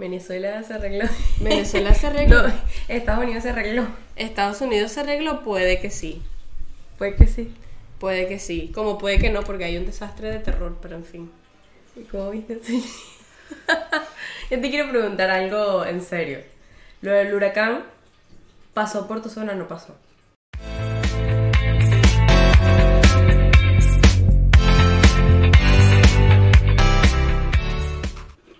[0.00, 1.04] Venezuela se arregló.
[1.40, 2.42] Venezuela se arregló.
[2.42, 2.54] No,
[2.88, 3.86] Estados Unidos se arregló.
[4.16, 6.22] Estados Unidos se arregló, puede que sí.
[6.96, 7.54] Puede que sí.
[7.98, 8.72] Puede que sí.
[8.74, 11.30] Como puede que no, porque hay un desastre de terror, pero en fin.
[11.96, 12.82] ¿Y cómo viste así?
[14.50, 16.38] Yo te quiero preguntar algo en serio.
[17.02, 17.84] Lo del huracán,
[18.72, 19.94] ¿pasó por tu zona o no pasó?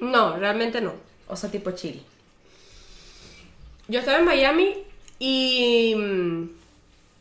[0.01, 1.10] No, realmente no.
[1.31, 2.03] O sea, tipo Chile.
[3.89, 4.85] Yo estaba en Miami
[5.19, 6.49] y mm,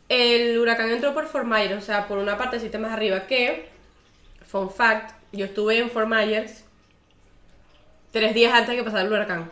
[0.08, 3.68] el huracán entró por Fort Myers, o sea, por una partecita más arriba que,
[4.46, 6.64] fun fact, yo estuve en Fort Myers
[8.12, 9.50] tres días antes de que pasara el huracán.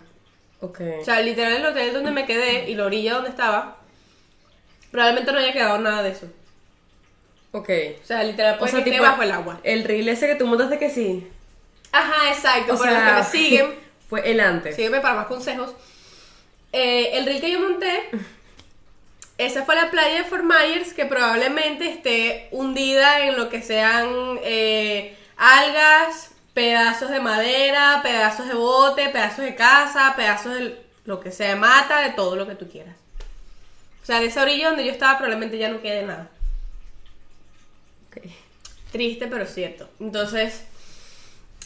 [0.61, 0.81] Ok.
[1.01, 3.79] O sea, literal el hotel donde me quedé y la orilla donde estaba,
[4.91, 6.27] probablemente no haya quedado nada de eso.
[7.53, 7.71] ok.
[8.03, 9.61] O sea, literal, O pues sea, que tipo, bajo el agua.
[9.63, 11.29] El reel ese que tú montaste que sí.
[11.93, 12.75] Ajá, exacto.
[12.75, 13.75] O para los que me siguen,
[14.09, 14.77] fue el antes.
[14.77, 15.75] sígueme para más consejos.
[16.73, 18.11] Eh, el reel que yo monté,
[19.39, 24.39] esa fue la playa de Fort Myers que probablemente esté hundida en lo que sean
[24.43, 31.31] eh, algas, pedazos de madera, pedazos de bote, pedazos de casa, pedazos de lo que
[31.31, 32.97] sea, de mata, de todo lo que tú quieras.
[34.03, 36.31] O sea, de esa orilla donde yo estaba probablemente ya no quede nada.
[38.91, 39.89] Triste, pero cierto.
[40.01, 40.65] Entonces,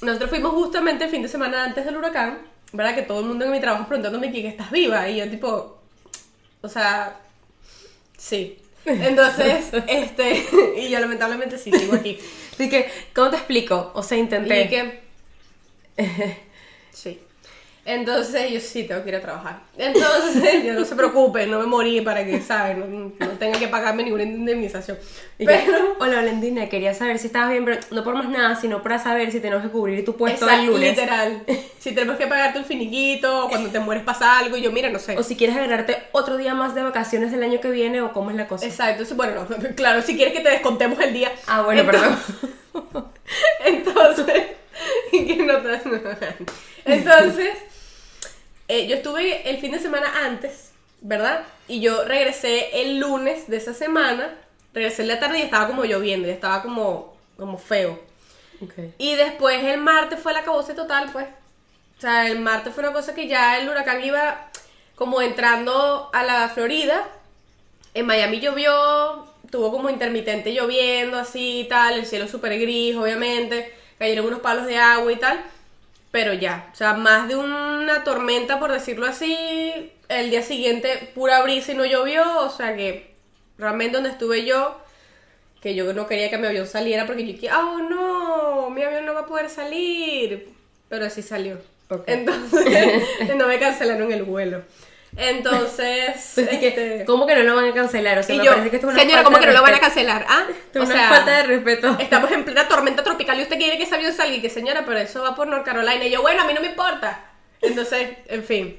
[0.02, 2.38] nosotros fuimos justamente el fin de semana antes del huracán,
[2.72, 2.94] ¿verdad?
[2.94, 5.08] Que todo el mundo en mi trabajo preguntándome que estás viva.
[5.08, 5.78] Y yo tipo,
[6.60, 7.18] o sea,
[8.16, 8.58] sí.
[8.84, 10.44] Entonces, este,
[10.76, 12.18] y yo lamentablemente sí, sigo aquí.
[12.52, 13.92] Así que, ¿cómo te explico?
[13.94, 14.68] O sea, Y intenté.
[14.68, 15.02] que,
[16.92, 17.20] sí.
[17.84, 19.58] Entonces, yo sí tengo que ir a trabajar.
[19.76, 22.76] Entonces, yo no se preocupe, no me morí para que, ¿sabes?
[22.78, 24.96] No, no tenga que pagarme ninguna indemnización.
[25.36, 28.84] Y Pero, Hola Valentina, quería saber si estabas bien, pero no por más nada, sino
[28.84, 30.90] para saber si tenemos que cubrir tu puesto Exacto, el lunes.
[30.90, 31.42] Literal.
[31.80, 34.88] Si tenemos que pagarte un finiquito, o cuando te mueres pasa algo, y yo, mira,
[34.88, 35.18] no sé.
[35.18, 38.30] O si quieres agarrarte otro día más de vacaciones el año que viene, o cómo
[38.30, 38.64] es la cosa.
[38.64, 41.32] Exacto, entonces, bueno, no, claro, si quieres que te descontemos el día.
[41.48, 42.10] Ah, bueno, Entonces-
[42.72, 43.08] perdón.
[43.64, 44.42] Entonces,
[45.10, 45.54] que no
[46.84, 47.50] Entonces,
[48.72, 50.70] eh, yo estuve el fin de semana antes,
[51.02, 51.44] ¿verdad?
[51.68, 54.34] Y yo regresé el lunes de esa semana,
[54.72, 58.00] regresé en la tarde y estaba como lloviendo, y estaba como, como feo.
[58.96, 61.26] Y después el martes fue la cabose total, pues.
[61.98, 64.48] O sea, el martes fue una cosa que ya el huracán iba
[64.94, 67.06] como entrando a la Florida.
[67.92, 73.74] En Miami llovió, tuvo como intermitente lloviendo así y tal, el cielo súper gris, obviamente.
[73.98, 75.44] Cayeron unos palos de agua y tal.
[76.12, 79.90] Pero ya, o sea, más de una tormenta, por decirlo así.
[80.08, 82.40] El día siguiente, pura brisa y no llovió.
[82.40, 83.14] O sea que
[83.58, 84.78] realmente donde estuve yo,
[85.62, 89.06] que yo no quería que mi avión saliera porque yo dije, oh no, mi avión
[89.06, 90.50] no va a poder salir.
[90.88, 91.58] Pero sí salió.
[92.06, 93.02] Entonces,
[93.36, 94.62] no me cancelaron el vuelo.
[95.16, 98.18] Entonces, este, ¿Cómo que no lo van a cancelar?
[98.18, 99.62] O sea, y me yo, parece que esto es una señora, ¿cómo que no lo
[99.62, 100.24] van a cancelar?
[100.28, 100.46] ¿Ah?
[100.48, 101.96] Esto una falta de respeto.
[102.00, 104.84] Estamos en plena tormenta tropical y usted quiere que ese avión salga y que señora,
[104.86, 106.04] pero eso va por North Carolina.
[106.04, 107.24] Y yo, bueno, a mí no me importa.
[107.60, 108.78] Entonces, en fin.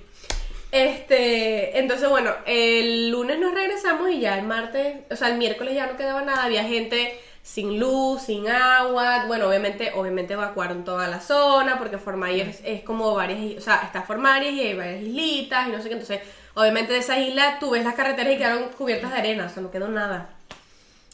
[0.72, 5.76] Este, entonces bueno, el lunes nos regresamos y ya el martes, o sea, el miércoles
[5.76, 11.08] ya no quedaba nada, había gente sin luz, sin agua, bueno, obviamente, obviamente evacuaron toda
[11.10, 15.04] la zona porque Fort Myers es como varias, o sea, está Myers y hay varias
[15.04, 16.22] islitas y no sé qué, entonces,
[16.54, 19.62] obviamente de esas islas tú ves las carreteras y quedaron cubiertas de arena, o sea,
[19.62, 20.30] no quedó nada.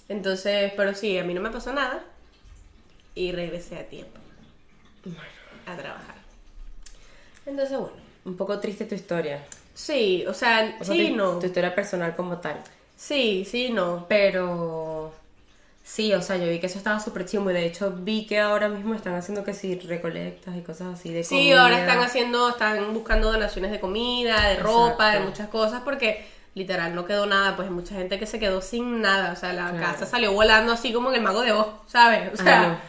[0.07, 2.03] Entonces, pero sí, a mí no me pasó nada
[3.16, 4.19] y regresé a tiempo
[5.66, 6.16] a trabajar.
[7.45, 8.09] Entonces, bueno.
[8.25, 9.44] Un poco triste tu historia.
[9.73, 11.39] Sí, o sea, O sea, sí, tu, no.
[11.39, 12.62] tu historia personal como tal.
[12.97, 14.06] Sí, sí, no.
[14.09, 15.13] Pero
[15.91, 18.39] sí, o sea, yo vi que eso estaba súper chimo y de hecho vi que
[18.39, 21.63] ahora mismo están haciendo que sí, recolectas y cosas así de Sí, comida.
[21.63, 26.94] ahora están haciendo, están buscando donaciones de comida, de ropa, de muchas cosas, porque literal
[26.94, 29.72] no quedó nada, pues hay mucha gente que se quedó sin nada, o sea, la
[29.72, 29.83] Claro.
[29.94, 32.31] casa salió volando así como en el mago de Oz, ¿sabes?
[32.33, 32.79] O sea,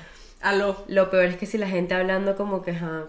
[0.42, 0.84] aló.
[0.86, 3.04] Lo peor es que si la gente hablando como que, ajá,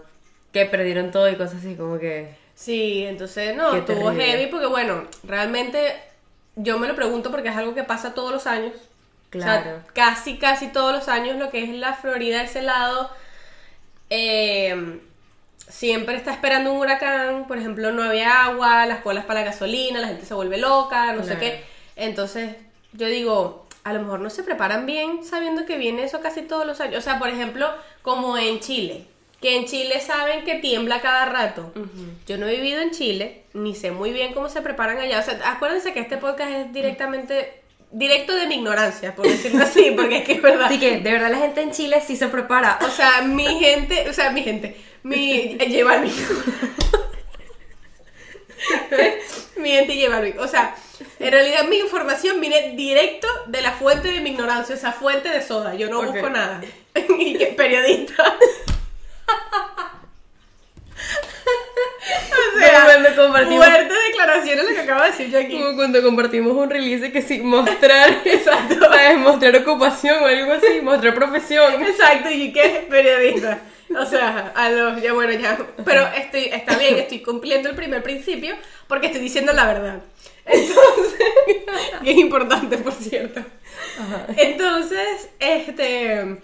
[0.52, 2.34] que perdieron todo y cosas así como que...
[2.54, 5.94] Sí, entonces no, estuvo heavy porque bueno, realmente
[6.56, 8.72] yo me lo pregunto porque es algo que pasa todos los años.
[9.34, 9.82] O sea, Claro.
[9.94, 13.10] casi, casi todos los años lo que es la Florida, ese lado,
[14.10, 15.00] eh,
[15.68, 17.46] siempre está esperando un huracán.
[17.46, 21.12] Por ejemplo, no había agua, las colas para la gasolina, la gente se vuelve loca,
[21.12, 21.64] no sé qué.
[21.96, 22.56] Entonces,
[22.92, 26.66] yo digo, a lo mejor no se preparan bien sabiendo que viene eso casi todos
[26.66, 26.98] los años.
[26.98, 27.70] O sea, por ejemplo,
[28.02, 29.06] como en Chile.
[29.40, 31.72] Que en Chile saben que tiembla cada rato.
[32.28, 35.18] Yo no he vivido en Chile, ni sé muy bien cómo se preparan allá.
[35.18, 37.61] O sea, acuérdense que este podcast es directamente,
[37.92, 40.66] directo de mi ignorancia, por decirlo así, porque es que es verdad.
[40.66, 42.78] Así que, de verdad, la gente en Chile sí se prepara.
[42.82, 46.12] O sea, mi gente, o sea, mi gente, mi, lleva el mío.
[49.56, 50.74] Miente y lleva O sea,
[51.18, 55.42] en realidad mi información viene directo de la fuente de mi ignorancia, esa fuente de
[55.42, 55.74] soda.
[55.74, 56.60] Yo no busco nada.
[57.18, 58.24] y que periodista.
[62.54, 65.58] O sea, cuando compartimos- fuerte declaraciones lo que acabo de decir yo aquí.
[65.60, 68.76] Como cuando compartimos un release que sí, mostrar, Exacto.
[68.80, 69.18] ¿sabes?
[69.18, 71.82] Mostrar ocupación o algo así, mostrar profesión.
[71.82, 73.60] Exacto, y qué periodista.
[73.98, 75.58] O sea, a los, ya bueno, ya.
[75.84, 78.54] Pero estoy, está bien, estoy cumpliendo el primer principio
[78.88, 80.00] porque estoy diciendo la verdad.
[80.46, 81.20] Entonces,
[82.02, 83.42] que es importante, por cierto.
[84.36, 86.38] Entonces, este.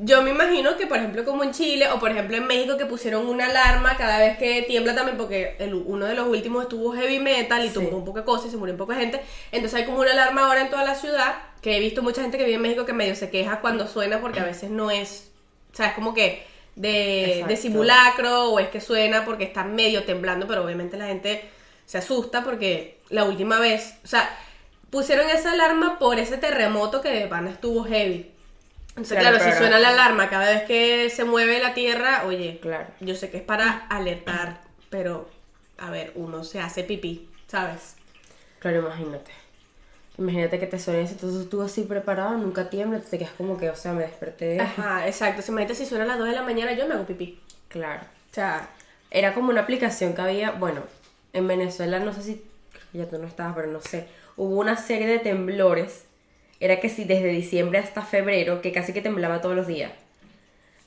[0.00, 2.86] Yo me imagino que, por ejemplo, como en Chile o por ejemplo en México, que
[2.86, 6.92] pusieron una alarma cada vez que tiembla también, porque el- uno de los últimos estuvo
[6.92, 7.74] heavy metal y Sí.
[7.74, 9.20] tumbó un poco de cosas y se murió un poco de gente.
[9.50, 12.38] Entonces hay como una alarma ahora en toda la ciudad, que he visto mucha gente
[12.38, 15.32] que vive en México que medio se queja cuando suena porque a veces no es,
[15.72, 16.46] o sea, es como que
[16.76, 21.42] de, de simulacro o es que suena porque está medio temblando, pero obviamente la gente
[21.86, 24.30] se asusta porque la última vez, o sea,
[24.90, 28.30] pusieron esa alarma por ese terremoto que de pana estuvo heavy.
[28.98, 32.58] Entonces, Claro, claro, si suena la alarma cada vez que se mueve la tierra, oye,
[32.60, 32.86] Claro.
[32.98, 34.60] yo sé que es para alertar,
[34.90, 35.28] pero
[35.78, 37.94] a ver, uno se hace pipí, ¿sabes?
[38.58, 39.30] Claro, imagínate.
[40.18, 43.76] Imagínate que te suenes, entonces tú así preparado, nunca tiembla, te quedas como que, o
[43.76, 44.60] sea, me desperté.
[44.60, 45.42] Ajá, exacto.
[45.42, 47.40] Si imagínate si suena a las 2 de la mañana, yo me hago pipí.
[47.68, 48.02] Claro.
[48.30, 48.68] O sea,
[49.12, 50.82] Era como una aplicación que había, bueno,
[51.32, 52.44] en Venezuela, no sé si,
[52.92, 56.04] ya tú no estabas, pero no sé, hubo una serie de temblores,
[56.60, 59.92] era que sí, desde diciembre hasta febrero, que casi que temblaba todos los días.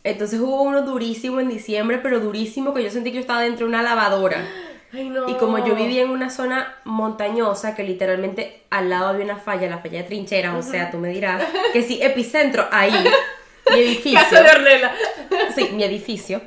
[0.03, 3.65] Entonces hubo uno durísimo en diciembre, pero durísimo, que yo sentí que yo estaba dentro
[3.65, 4.44] de una lavadora.
[4.94, 5.29] ay no.
[5.29, 9.69] Y como yo vivía en una zona montañosa, que literalmente al lado había una falla,
[9.69, 12.94] la falla de trincheras, o sea, tú me dirás, que sí, epicentro, ahí,
[13.71, 14.19] mi edificio.
[14.29, 14.91] Casa de Ornella.
[15.56, 16.41] Sí, mi edificio.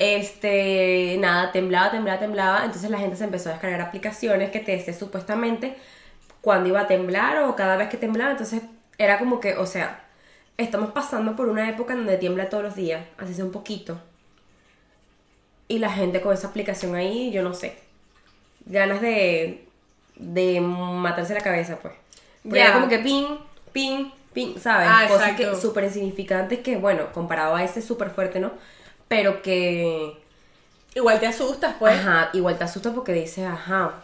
[0.00, 2.64] Este, nada, temblaba, temblaba, temblaba.
[2.64, 5.76] Entonces la gente se empezó a descargar aplicaciones que te decía supuestamente
[6.40, 8.32] cuándo iba a temblar o cada vez que temblaba.
[8.32, 8.62] Entonces
[8.98, 10.04] era como que, o sea,
[10.58, 13.98] estamos pasando por una época en donde tiembla todos los días, así sea un poquito.
[15.68, 17.76] Y la gente con esa aplicación ahí, yo no sé.
[18.66, 19.66] Ganas de,
[20.16, 21.94] de matarse la cabeza, pues.
[22.42, 22.64] Porque Ya.
[22.66, 23.26] era como que ping,
[23.72, 24.88] ping, ping, ¿sabes?
[24.90, 25.52] Ah, Cosas exacto.
[25.54, 28.50] que súper insignificantes que, bueno, comparado a ese súper fuerte, ¿no?
[29.08, 30.16] Pero que,
[30.94, 31.94] Igual te asustas, pues.
[31.98, 33.94] ajá, igual te asusta porque dices, ajá,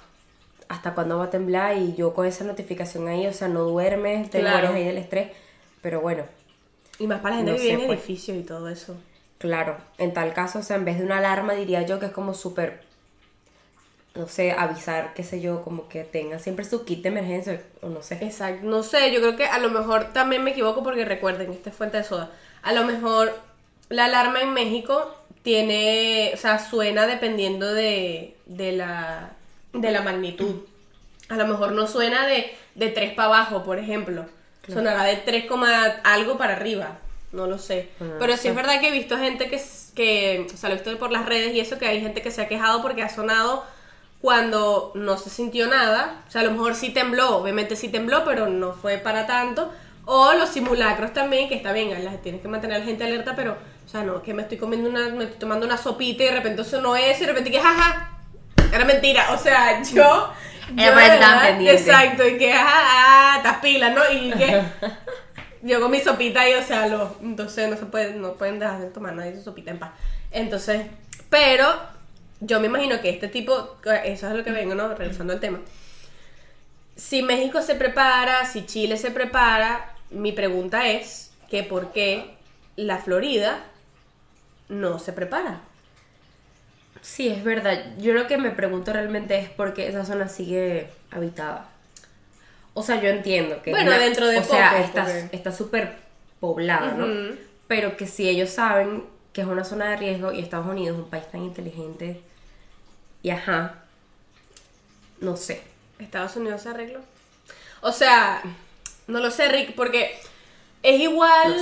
[0.68, 1.76] ¿hasta cuándo va a temblar?
[1.78, 4.44] Y yo con esa notificación ahí, o sea, no duermes, te Claro.
[4.44, 5.32] mueres ahí del estrés.
[5.82, 6.24] Pero bueno,
[6.98, 8.00] Y más para la gente No que vive en pues.
[8.00, 8.96] edificios y todo eso.
[9.38, 12.12] claro, en tal caso, o sea, en vez de una alarma, diría yo que es
[12.12, 12.82] como súper,
[14.14, 17.88] no sé, avisar, qué sé yo, como que tengan siempre su kit de emergencia, o
[17.88, 18.20] no sé.
[18.20, 18.66] Exacto.
[18.66, 21.76] No sé, yo creo que a lo mejor también me equivoco porque recuerden, esta es
[21.76, 22.30] fuente de soda.
[22.62, 23.38] A lo mejor
[23.90, 29.36] la alarma en México tiene, o sea, suena dependiendo de, de, la,
[29.80, 30.56] de la magnitud.
[31.28, 34.26] A lo mejor no suena de, de 3 para abajo, por ejemplo.
[34.72, 36.98] Sonará de 3, coma algo para arriba.
[37.32, 37.90] No lo sé.
[37.98, 39.62] Pero no sí es verdad que he visto gente que,
[39.94, 42.30] que, o sea, lo he visto por las redes y eso, que hay gente que
[42.30, 43.64] se ha quejado porque ha sonado
[44.20, 46.24] cuando no se sintió nada.
[46.26, 49.70] O sea, a lo mejor sí tembló, obviamente sí tembló, pero no fue para tanto.
[50.04, 53.34] O los simulacros también, que está bien, las tienes que mantener a la gente alerta,
[53.34, 56.26] pero, o sea, no, que me estoy comiendo una, me estoy tomando una sopita y
[56.26, 58.15] de repente sonó eso y de repente que jaja.
[58.72, 60.32] Era mentira, o sea, yo.
[60.70, 61.80] Estar verdad, pendiente.
[61.80, 64.02] Exacto, y que ah, estás pila, ¿no?
[64.10, 64.62] Y que.
[65.62, 68.78] Yo con mi sopita y, o sea, los, entonces no se pueden, no pueden dejar
[68.78, 69.90] de tomar nadie su sopita en paz.
[70.30, 70.86] Entonces,
[71.28, 71.74] pero
[72.40, 74.94] yo me imagino que este tipo, eso es lo que vengo, ¿no?
[74.94, 75.60] Regresando al tema.
[76.94, 82.36] Si México se prepara, si Chile se prepara, mi pregunta es que por qué
[82.76, 83.64] la Florida
[84.68, 85.60] no se prepara.
[87.06, 87.84] Sí, es verdad.
[87.98, 91.68] Yo lo que me pregunto realmente es por qué esa zona sigue habitada.
[92.74, 93.70] O sea, yo entiendo que...
[93.70, 95.94] Bueno, una- dentro de O sea, poco, está porque- está súper
[96.40, 97.06] poblada, ¿no?
[97.68, 101.04] Pero que si ellos saben que es una zona de riesgo y Estados Unidos es
[101.04, 102.20] un país tan inteligente
[103.22, 103.84] y ajá,
[105.20, 105.62] no sé.
[106.00, 107.00] Estados Unidos se arregló.
[107.82, 108.42] O sea,
[109.06, 110.18] no lo sé, Rick, porque
[110.82, 111.56] es igual.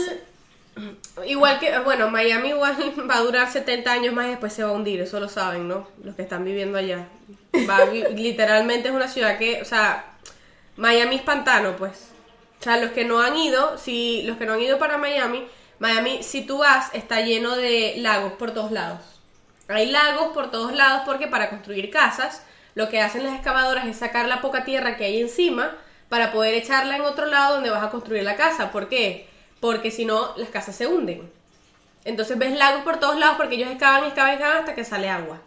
[1.27, 2.77] Igual que, bueno, Miami igual
[3.11, 5.69] va a durar 70 años más y después se va a hundir, eso lo saben,
[5.69, 5.89] ¿no?
[6.03, 7.09] Los que están viviendo allá.
[7.69, 10.05] Va literalmente es una ciudad que, o sea,
[10.77, 12.11] Miami es pantano, pues.
[12.61, 15.47] O sea, los que no han ido, si los que no han ido para Miami,
[15.79, 19.01] Miami, si tú vas, está lleno de lagos por todos lados.
[19.69, 22.43] Hay lagos por todos lados porque para construir casas,
[22.75, 25.77] lo que hacen las excavadoras es sacar la poca tierra que hay encima
[26.09, 28.73] para poder echarla en otro lado donde vas a construir la casa.
[28.73, 29.29] ¿Por qué?
[29.65, 31.23] Porque si no, las casas se hunden.
[32.05, 35.41] Entonces ves lagos por todos lados porque ellos excavan, excavan, excavan hasta que sale agua.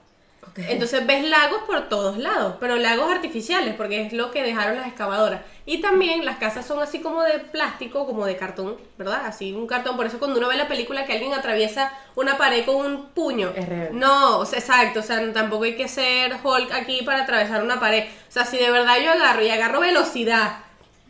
[0.55, 4.87] Entonces ves lagos por todos lados, pero lagos artificiales, porque es lo que dejaron las
[4.87, 5.41] excavadoras.
[5.67, 9.21] Y también las casas son así como de plástico, como de cartón, ¿verdad?
[9.23, 9.95] Así un cartón.
[9.95, 13.51] Por eso cuando uno ve la película que alguien atraviesa una pared con un puño.
[13.55, 13.89] Es real.
[13.91, 15.01] No, o sea, exacto.
[15.01, 18.05] O sea, tampoco hay que ser Hulk aquí para atravesar una pared.
[18.27, 20.63] O sea, si de verdad yo agarro y agarro velocidad,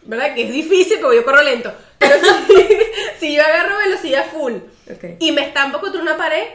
[0.03, 0.33] ¿verdad?
[0.35, 1.71] Que es difícil porque yo corro lento.
[1.97, 2.67] Pero si,
[3.19, 4.53] si yo agarro velocidad full
[4.91, 5.03] Ok.
[5.19, 6.45] y me estampo contra una pared,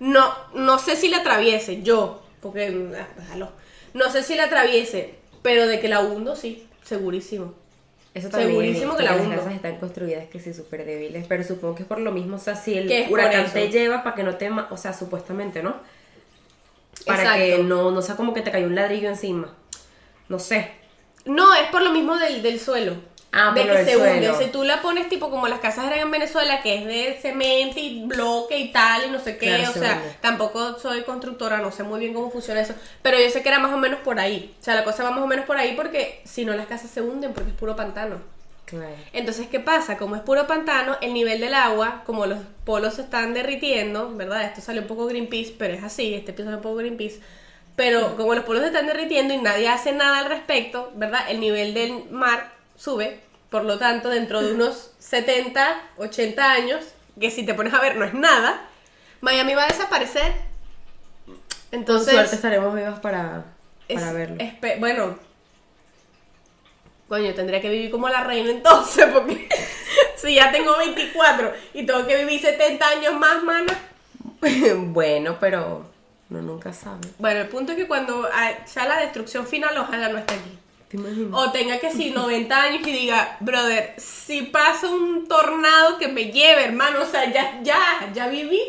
[0.00, 2.66] no, no sé si la atraviese, yo, porque,
[2.98, 3.50] ah, déjalo.
[3.94, 7.54] no sé si la atraviese, pero de que la hundo, sí, segurísimo.
[8.14, 11.44] Eso también Segurísimo que visto, la las casas están construidas que sí súper débiles, pero
[11.44, 14.16] supongo que es por lo mismo, o sea, si el Que huracán te lleva para
[14.16, 15.76] que no te, o sea, supuestamente, ¿no?
[17.04, 17.44] Para Exacto.
[17.44, 19.54] que no, no sea como que te cayó un ladrillo encima.
[20.30, 20.70] No sé.
[21.26, 22.96] No, es por lo mismo del, del suelo.
[23.32, 24.32] Ah, de que se hunde.
[24.38, 27.78] Si tú la pones tipo como las casas eran en Venezuela, que es de cemento
[27.78, 29.48] y bloque y tal, y no sé qué.
[29.48, 32.74] Claro, o se sea, tampoco soy constructora, no sé muy bien cómo funciona eso.
[33.02, 34.54] Pero yo sé que era más o menos por ahí.
[34.58, 36.90] O sea, la cosa va más o menos por ahí porque si no las casas
[36.90, 38.20] se hunden porque es puro pantano.
[38.64, 38.94] Claro.
[39.12, 39.98] Entonces, ¿qué pasa?
[39.98, 44.44] Como es puro pantano, el nivel del agua, como los polos se están derritiendo, ¿verdad?
[44.44, 47.20] Esto sale un poco Greenpeace, pero es así, este episodio es un poco Greenpeace.
[47.76, 51.20] Pero como los polos se están derritiendo y nadie hace nada al respecto, ¿verdad?
[51.28, 56.84] El nivel del mar sube, por lo tanto, dentro de unos 70, 80 años,
[57.20, 58.62] que si te pones a ver no es nada,
[59.20, 60.32] Miami va a desaparecer.
[61.70, 63.44] Entonces, Con suerte estaremos vivos para,
[63.92, 64.36] para es- verlo.
[64.78, 65.18] bueno.
[67.08, 69.48] Coño, tendría que vivir como la reina entonces, porque
[70.16, 73.78] si ya tengo 24 y tengo que vivir 70 años más, mana.
[74.76, 75.86] bueno, pero
[76.30, 77.08] uno nunca sabe.
[77.18, 80.58] Bueno, el punto es que cuando ah, ya la destrucción final, ojalá no esté aquí.
[80.88, 81.30] ¿Te imaginas?
[81.32, 86.30] O tenga que si 90 años y diga, brother, si pasa un tornado que me
[86.30, 87.78] lleve, hermano, o sea, ya, ya,
[88.14, 88.60] ya viví.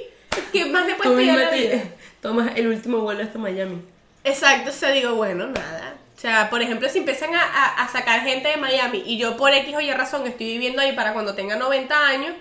[0.51, 1.83] ¿Qué más puedes Tú la vida?
[2.21, 3.81] tomas el último vuelo hasta Miami.
[4.23, 5.95] Exacto, o sea, digo, bueno, nada.
[6.15, 9.37] O sea, por ejemplo, si empiezan a, a- a sacar gente de Miami y yo
[9.37, 12.33] por X o Y razón estoy viviendo ahí para cuando tenga 90 años,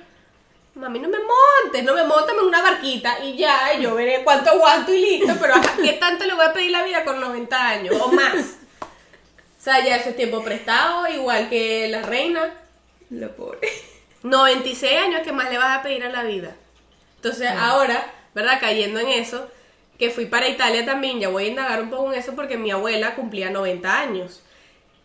[0.77, 4.51] mami, no me montes, no me montes en una barquita y ya, yo veré cuánto
[4.51, 7.69] aguanto y listo, pero ajá, ¿qué tanto le voy a pedir la vida con 90
[7.69, 8.59] años o más?
[9.59, 12.55] O sea, ya eso es tiempo prestado, igual que la reina.
[13.11, 13.69] La pobre.
[14.23, 16.55] 96 años, ¿qué más le vas a pedir a la vida?
[17.17, 18.59] Entonces, ahora, ¿verdad?
[18.61, 19.51] Cayendo en eso,
[19.99, 22.71] que fui para Italia también, ya voy a indagar un poco en eso porque mi
[22.71, 24.43] abuela cumplía 90 años.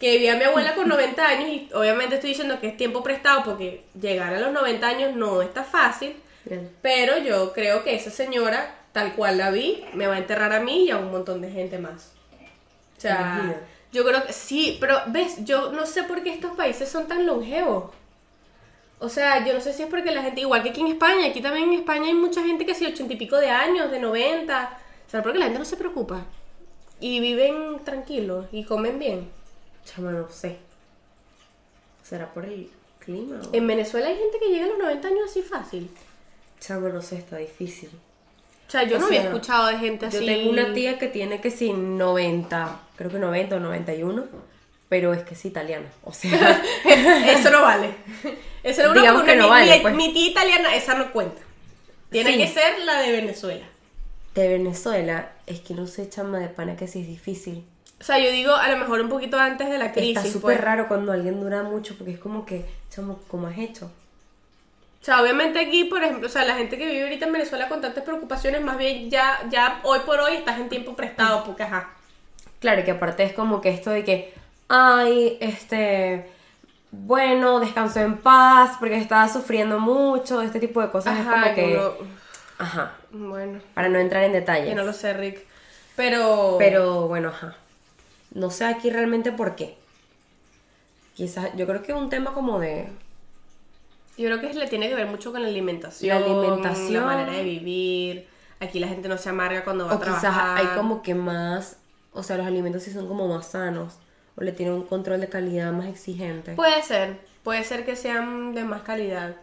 [0.01, 3.03] Que vi a mi abuela con 90 años y obviamente estoy diciendo que es tiempo
[3.03, 6.71] prestado porque llegar a los 90 años no está fácil, Bien.
[6.81, 10.59] pero yo creo que esa señora, tal cual la vi, me va a enterrar a
[10.59, 12.13] mí y a un montón de gente más.
[12.97, 13.55] O sea, Imagina.
[13.91, 17.27] yo creo que sí, pero ves, yo no sé por qué estos países son tan
[17.27, 17.91] longevos.
[18.97, 21.27] O sea, yo no sé si es porque la gente, igual que aquí en España,
[21.27, 23.99] aquí también en España hay mucha gente que sí, ochenta y pico de años, de
[23.99, 24.79] 90.
[25.07, 26.25] O sea, porque la gente no se preocupa.
[26.99, 29.40] Y viven tranquilos y comen bien.
[29.85, 30.57] Chama, no sé.
[32.03, 32.69] ¿Será por el
[32.99, 33.39] clima?
[33.41, 35.89] o- En Venezuela hay gente que llega a los 90 años así fácil.
[36.59, 37.89] Chama, no sé, está difícil.
[38.67, 40.19] O sea, yo O no había sea, escuchado de gente así.
[40.19, 44.25] Yo tengo una tía que tiene que sí 90, creo que 90 o 91,
[44.87, 45.87] pero es que es italiana.
[46.03, 46.61] O sea,
[47.27, 47.93] Eso no vale.
[48.63, 49.95] Eso no Digamos que no mi, vale, mi- pues.
[49.95, 51.41] mi tía italiana, esa no cuenta.
[52.11, 52.37] Tiene Sí.
[52.37, 53.65] que ser la de Venezuela.
[54.35, 57.65] de Venezuela, es que no sé, chama, de pana que sí es difícil.
[58.01, 60.17] O sea, yo digo a lo mejor un poquito antes de la crisis.
[60.17, 60.61] Está súper pues.
[60.61, 63.85] raro cuando alguien dura mucho, porque es como que, chamo, ¿cómo has hecho?
[63.85, 67.69] O sea, obviamente aquí, por ejemplo, o sea, la gente que vive ahorita en Venezuela
[67.69, 71.61] con tantas preocupaciones, más bien ya, ya hoy por hoy estás en tiempo prestado, porque
[71.63, 71.91] ajá.
[72.59, 74.33] Claro, que aparte es como que esto de que,
[74.67, 76.27] ay, este,
[76.89, 81.77] bueno, descansó en paz porque estaba sufriendo mucho, este tipo de cosas es como que,
[81.77, 81.93] uno-
[82.57, 84.69] ajá, bueno, para no entrar en detalles.
[84.69, 85.45] que no lo sé, Rick.
[85.95, 86.55] Pero.
[86.57, 87.55] Pero bueno, ajá.
[88.31, 89.77] No sé aquí realmente por qué.
[91.15, 92.87] Quizás, yo creo que es un tema como de.
[94.17, 96.09] Yo creo que le tiene que ver mucho con la alimentación.
[96.09, 96.93] La alimentación.
[96.93, 98.27] La manera de vivir.
[98.59, 100.57] Aquí la gente no se amarga cuando va O a quizás trabajar.
[100.57, 101.77] hay como que más.
[102.13, 103.95] O sea, los alimentos sí son como más sanos.
[104.35, 106.53] O le tienen un control de calidad más exigente.
[106.53, 107.19] Puede ser.
[107.43, 109.35] Puede ser que sean de más calidad.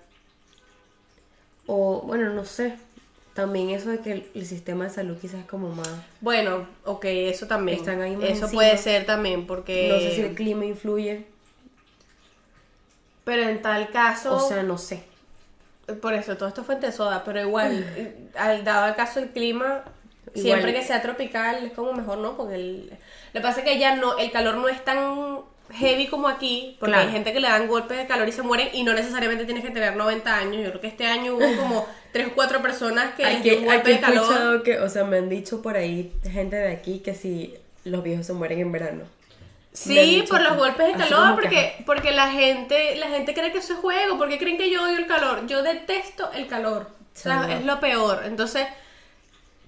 [1.66, 2.76] O bueno, no sé.
[3.38, 5.88] También eso de que el, sistema de salud quizás es como más.
[6.20, 7.78] Bueno, ok, eso también.
[7.78, 8.50] Están ahí más eso encima.
[8.50, 9.88] puede ser también, porque.
[9.88, 11.24] No sé si el clima influye.
[13.22, 14.34] Pero en tal caso.
[14.34, 15.04] O sea, no sé.
[16.02, 19.28] Por eso, todo esto fue en soda, pero igual, eh, al dado el caso el
[19.28, 19.84] clima,
[20.34, 20.42] Igual.
[20.42, 22.36] siempre que sea tropical es como mejor, ¿no?
[22.36, 24.98] Porque el, lo que pasa es que ya no, el calor no es tan
[25.72, 27.08] heavy como aquí, porque Claro.
[27.08, 29.64] hay gente que le dan golpes de calor y se mueren y no necesariamente tienes
[29.64, 30.62] que tener 90 años.
[30.62, 33.60] Yo creo que este año hubo como 3 o 4 personas que les Aquí, dio
[33.62, 34.22] golpe aquí he de calor.
[34.24, 38.02] escuchado que, o sea, me han dicho por ahí gente de aquí que si los
[38.02, 39.04] viejos se mueren en verano.
[39.72, 43.58] Sí, por los golpes de calor, que, porque, porque la gente la gente cree que
[43.58, 45.46] eso es juego, porque creen que yo odio el calor.
[45.46, 46.88] Yo detesto el calor.
[47.14, 48.22] O sea, es lo peor.
[48.24, 48.66] Entonces,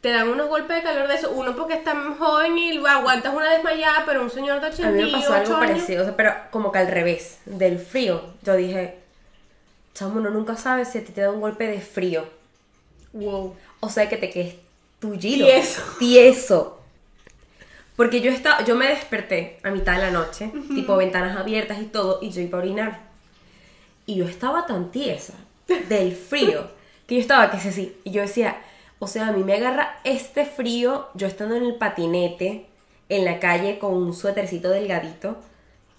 [0.01, 1.31] te dan unos golpes de calor de eso.
[1.31, 5.13] Uno porque estás joven y aguantas una desmayada, pero un señor de A 88 mí
[5.13, 5.69] me pasó algo años...
[5.69, 8.23] parecido, o sea, pero como que al revés, del frío.
[8.43, 8.99] Yo dije,
[9.95, 12.25] chamo, uno nunca sabe si a ti te da un golpe de frío.
[13.13, 13.57] Wow.
[13.81, 14.55] O sea, que te quedes
[15.01, 15.47] tullido.
[15.47, 15.83] Tieso.
[15.99, 16.81] Tieso.
[17.97, 21.85] Porque yo estaba, yo me desperté a mitad de la noche, tipo ventanas abiertas y
[21.85, 23.01] todo, y yo iba a orinar.
[24.07, 25.35] Y yo estaba tan tiesa
[25.67, 26.71] del frío
[27.07, 28.01] que yo estaba que sé así.
[28.05, 28.57] Y yo decía,
[29.01, 32.67] o sea, a mí me agarra este frío, yo estando en el patinete,
[33.09, 35.37] en la calle con un suétercito delgadito.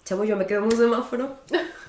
[0.04, 1.36] Chamo, yo me quedo en un semáforo.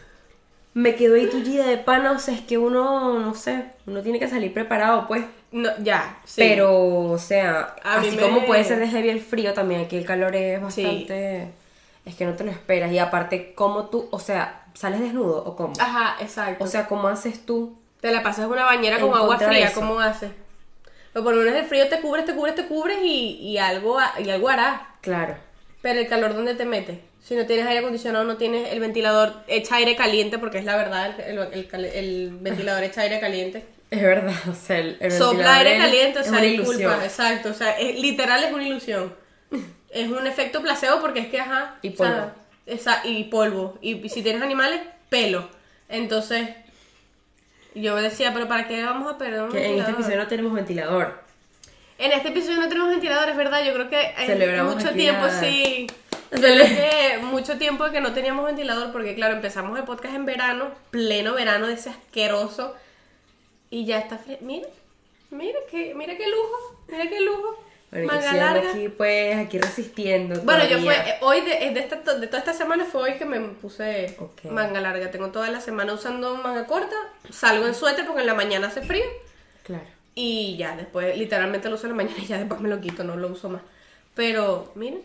[0.75, 4.17] Me quedo ahí tullida de pana, o sea, es que uno, no sé, uno tiene
[4.19, 5.23] que salir preparado, pues.
[5.51, 6.41] No, ya, sí.
[6.41, 9.97] Pero, o sea, A así me- como puede ser de heavy el frío, también aquí
[9.97, 11.51] el calor es bastante...
[12.05, 12.91] Es que no te lo esperas.
[12.91, 15.73] Y aparte, ¿cómo tú, o sea, sales desnudo o cómo?
[15.79, 16.63] Ajá, exacto.
[16.63, 17.77] O sea, ¿cómo haces tú?
[18.01, 19.79] te la pasas en una bañera como agua fría, eso.
[19.79, 20.31] ¿cómo haces?
[21.13, 23.97] Pero por lo menos el frío te cubres, te cubres, te cubres y, y algo,
[24.23, 24.81] y algo harás.
[25.01, 25.35] Claro.
[25.81, 26.97] Pero el calor, ¿dónde te metes?
[27.21, 30.75] Si no tienes aire acondicionado, no tienes el ventilador, echa aire caliente, porque es la
[30.75, 31.37] verdad, el,
[31.85, 33.63] el- ventilador echa aire caliente.
[33.91, 36.71] Es verdad, o sea, el, el Sopla aire es- caliente, o es sea, una disculpa,
[36.81, 37.03] ilusión.
[37.03, 39.13] exacto, o sea, es, literal es una ilusión.
[39.89, 41.75] Es un efecto placebo porque es que, ajá.
[41.83, 42.31] Y o sea, polvo.
[42.65, 43.77] esa- y polvo.
[43.81, 45.47] Y, y si tienes animales, pelo.
[45.89, 46.49] Entonces,
[47.75, 49.93] yo decía, pero ¿para qué vamos a perder un Que en este ventilador?
[49.95, 51.23] episodio no tenemos ventilador.
[51.99, 53.63] En este episodio no tenemos ventiladores, ¿verdad?
[53.63, 55.87] Yo creo que hay Celebramos mucho tiempo, sí.
[56.31, 60.71] Cele- que mucho tiempo que no teníamos ventilador, porque claro, empezamos el podcast en verano,
[60.89, 62.73] pleno verano de ese asqueroso,
[63.69, 64.67] y ya está fre- Mira,
[65.29, 67.63] mira que, mira qué lujo, mira qué lujo.
[67.93, 68.71] Bueno, Manga larga.
[68.71, 70.41] aquí, pues, aquí resistiendo.
[70.41, 73.25] Bueno, yo fue, eh, hoy, de, de, esta, de toda esta semana fue hoy que
[73.25, 74.17] me puse
[74.49, 75.11] manga larga.
[75.11, 76.95] Tengo toda la semana usando manga corta,
[77.29, 79.05] salgo en suéter porque en la mañana hace frío.
[79.61, 79.85] Claro.
[80.15, 83.03] Y ya, después literalmente lo uso en la mañana y ya después me lo quito,
[83.03, 83.61] no lo uso más.
[84.15, 85.01] Pero, miren,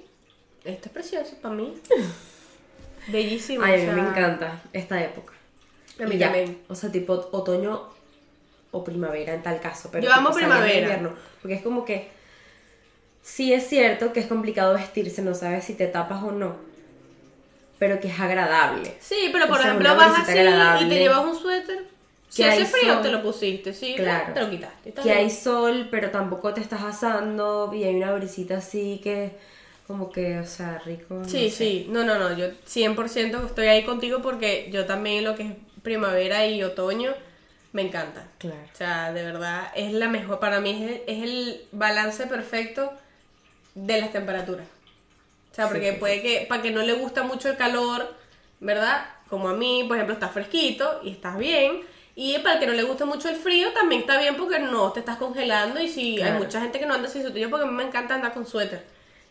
[0.64, 1.74] esto es precioso para mí.
[3.08, 3.64] Bellísimo.
[3.64, 5.34] Ay, o sea, me encanta esta época.
[6.00, 6.62] A mí ya, también.
[6.68, 7.82] O sea, tipo otoño
[8.70, 9.88] o primavera en tal caso.
[9.90, 10.78] Pero Yo amo primavera.
[10.78, 12.10] invierno, porque es como que
[13.28, 16.56] sí es cierto que es complicado vestirse, no sabes si te tapas o no.
[17.78, 18.94] Pero que es agradable.
[19.00, 21.84] Sí, pero por O sea, ejemplo vas así y te llevas un suéter.
[22.28, 23.02] Si hace frío, sol.
[23.02, 23.72] te lo pusiste.
[23.72, 24.34] Sí, Claro.
[24.34, 24.92] te lo quitaste.
[24.92, 25.16] Que bien.
[25.18, 29.30] hay sol, pero tampoco te estás asando y hay una brisita así que
[29.86, 31.14] como que, o sea, rico.
[31.14, 31.56] no Sí, sé.
[31.56, 35.52] sí, no, no, no, yo 100% estoy ahí contigo porque yo también lo que es
[35.82, 37.14] primavera y otoño
[37.72, 38.24] me encanta.
[38.38, 38.58] Claro.
[38.74, 42.92] O sea, de verdad, es la mejor, para mí es el, es el balance perfecto
[43.86, 44.66] de las temperaturas.
[45.50, 48.14] O sea, porque sí, puede que, para que no le gusta mucho el calor,
[48.60, 49.06] ¿verdad?
[49.28, 51.80] Como a mí, por ejemplo, está fresquito y estás bien.
[52.14, 54.92] Y para el que no le gusta mucho el frío, también está bien porque no
[54.92, 55.80] te estás congelando.
[55.80, 58.14] Y si hay mucha gente que no anda sin suéter, porque a mí me encanta
[58.14, 58.84] andar con suéter.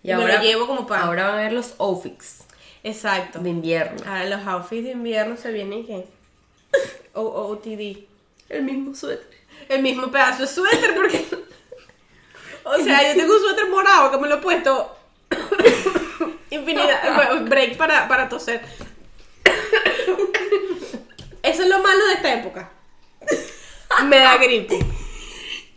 [0.03, 1.03] Y, Y, ahora me lo llevo como para...
[1.03, 2.43] Ahora van a ver los outfits
[2.83, 3.39] Exacto.
[3.39, 4.01] de invierno.
[4.07, 6.05] Ahora los outfits de invierno se vienen que
[7.13, 8.05] o OTD.
[8.49, 9.27] El mismo suéter.
[9.67, 11.25] El mismo pedazo de suéter porque
[12.69, 14.97] o sea, yo tengo un suéter morado que me lo he puesto
[16.49, 18.61] infinidad break para, para toser.
[21.43, 22.71] Eso es lo malo de esta época.
[24.05, 24.79] Me da gripe.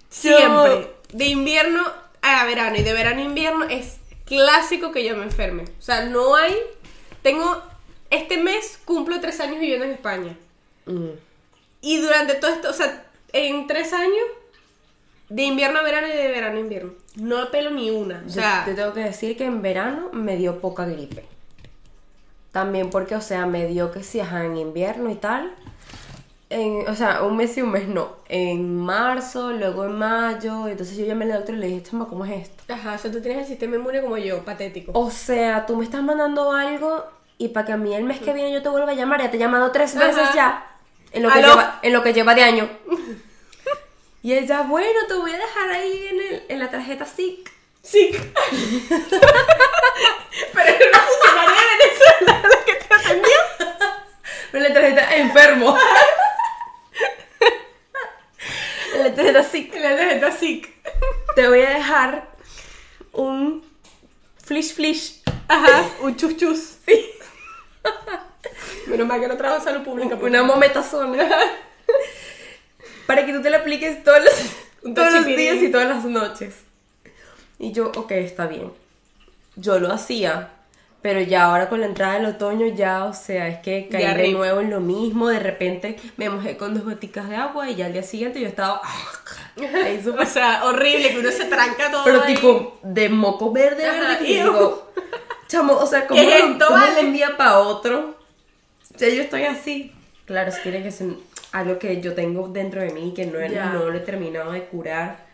[0.08, 0.94] Siempre.
[1.12, 1.84] De invierno
[2.22, 5.64] a verano y de verano a invierno es clásico que yo me enferme.
[5.78, 6.56] O sea, no hay.
[7.22, 7.62] Tengo.
[8.10, 10.36] Este mes cumplo tres años viviendo en España.
[10.86, 11.10] Mm.
[11.80, 14.24] Y durante todo esto, o sea, en tres años,
[15.30, 16.92] de invierno a verano y de verano a invierno.
[17.14, 18.22] No pelo ni una.
[18.26, 21.24] O sea, te tengo que decir que en verano me dio poca gripe.
[22.50, 25.54] También porque, o sea, me dio que sí, ajá, en invierno y tal.
[26.50, 28.16] En, o sea, un mes y un mes no.
[28.28, 30.66] En marzo, luego en mayo.
[30.66, 32.64] Entonces yo llamé al doctor y le dije, chama, ¿cómo es esto?
[32.72, 34.90] ajá, o sea, tú tienes el sistema inmune como yo, patético.
[34.98, 37.04] O sea, tú me estás mandando algo
[37.38, 39.30] y para que a mí el mes que viene yo te vuelva a llamar, ya
[39.30, 40.34] te he llamado tres veces Ajá.
[40.34, 40.66] ya.
[41.12, 42.68] En lo, que lleva, en lo que lleva de año.
[44.22, 47.50] y ella, bueno, te voy a dejar ahí en, el- en la tarjeta SIC.
[47.82, 48.10] Sí.
[50.52, 53.38] Pero era una funcionaria venezolana la que te atendió.
[54.52, 55.78] En la tarjeta enfermo.
[58.94, 59.74] en la tarjeta SIC.
[59.76, 60.68] La tarjeta SIC.
[61.34, 62.28] Te voy a dejar
[63.12, 63.64] un
[64.44, 65.22] flish flish.
[65.48, 66.76] Ajá, un chus chus.
[66.86, 67.10] Sí.
[68.86, 70.10] Menos mal que no trabajo en salud pública.
[70.10, 71.28] porque- Una mometazona.
[73.10, 76.54] Para que tú te la apliques todos los, todos los días y todas las noches.
[77.58, 78.70] Y yo, ok, está bien.
[79.56, 80.50] Yo lo hacía.
[81.02, 84.08] Pero ya ahora con la entrada del otoño ya, o sea, es que caí Ya
[84.14, 84.36] de rip.
[84.36, 85.28] nuevo en lo mismo.
[85.28, 88.46] De repente me mojé con dos goticas de agua y ya al día siguiente yo
[88.46, 88.82] estaba...
[89.56, 92.04] ahí súper O sea, horrible, que uno se tranca todo.
[92.04, 92.34] Pero ahí.
[92.34, 94.92] tipo, de moco verde, Ajá, verde, que digo,
[95.48, 96.94] chamo, o sea, ¿cómo, ¿Qué es lo- esto, cómo vale?
[96.94, 98.14] de un día para otro?
[98.94, 99.92] O sea, yo estoy así.
[100.26, 101.08] Claro, eso tiene que ser
[101.52, 104.64] algo que yo tengo dentro de mí que no, he- no lo he terminado de
[104.64, 105.28] curar.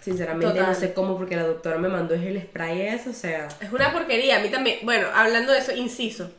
[0.00, 0.66] Sinceramente Total.
[0.68, 3.48] no sé cómo, porque la doctora me mandó el spray ese, o sea...
[3.60, 4.78] Es una porquería, a mí también.
[4.84, 6.30] Bueno, hablando de eso, inciso.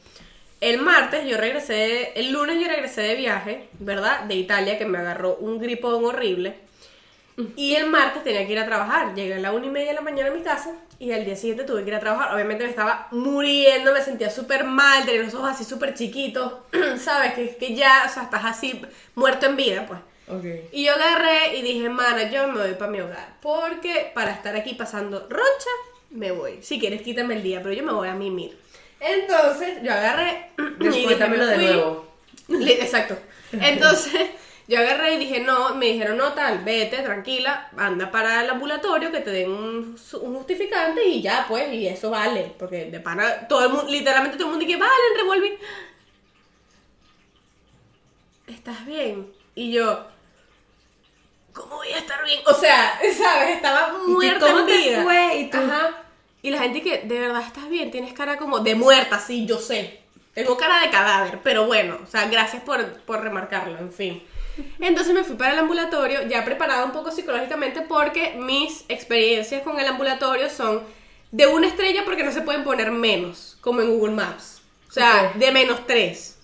[0.62, 4.22] El martes yo regresé, el lunes yo regresé de viaje, ¿verdad?
[4.24, 6.56] De Italia, que me agarró un gripón horrible.
[7.58, 9.13] Y el martes tenía que ir a trabajar.
[9.13, 11.36] Llegué a la una y media de la mañana a mi casa y al día
[11.36, 12.34] siguiente tuve que ir a trabajar.
[12.34, 16.54] Obviamente me estaba muriendo, me sentía súper mal, tenía los ojos así súper chiquitos,
[17.00, 17.34] ¿sabes?
[17.34, 18.82] Que, que ya, o sea, estás así
[19.16, 20.00] muerto en vida, pues.
[20.30, 20.46] Ok.
[20.72, 23.38] Y yo agarré y dije, mana, yo me voy para mi hogar.
[23.42, 25.70] Porque para estar aquí pasando roncha,
[26.10, 26.60] me voy.
[26.62, 28.58] Si quieres, quítame el día, pero yo me voy a mimir.
[29.00, 30.50] Entonces, yo agarré.
[30.80, 32.08] y dije, me de nuevo.
[32.50, 33.18] Exacto.
[33.52, 34.30] Entonces,
[34.68, 39.12] yo agarré y dije, no, me dijeron, no, tal, vete, tranquila, anda para el ambulatorio,
[39.12, 42.54] que te den un, justificante y ya, pues, y eso vale.
[42.60, 45.58] Porque de pana, todo el mundo, literalmente todo el mundo dice, vale, revolví.
[48.48, 49.32] ¿Estás bien?
[49.56, 50.06] Y yo,
[51.54, 52.40] ¿cómo voy a estar bien?
[52.46, 53.56] O sea, ¿sabes?
[53.56, 55.04] Estaba muerta ¿cómo en te vida.
[55.04, 55.38] fue?
[55.40, 56.04] Y tú- Ajá.
[56.42, 59.58] Y la gente que, de verdad estás bien, tienes cara como de muerta, sí, yo
[59.58, 60.02] sé.
[60.34, 64.24] Tengo cara de cadáver, pero bueno, o sea, gracias por, por remarcarlo, en fin.
[64.80, 69.80] Entonces me fui para el ambulatorio, ya preparada un poco psicológicamente, porque mis experiencias con
[69.80, 70.84] el ambulatorio son
[71.32, 74.62] de una estrella porque no se pueden poner menos, como en Google Maps.
[74.88, 76.38] O sea, de menos tres.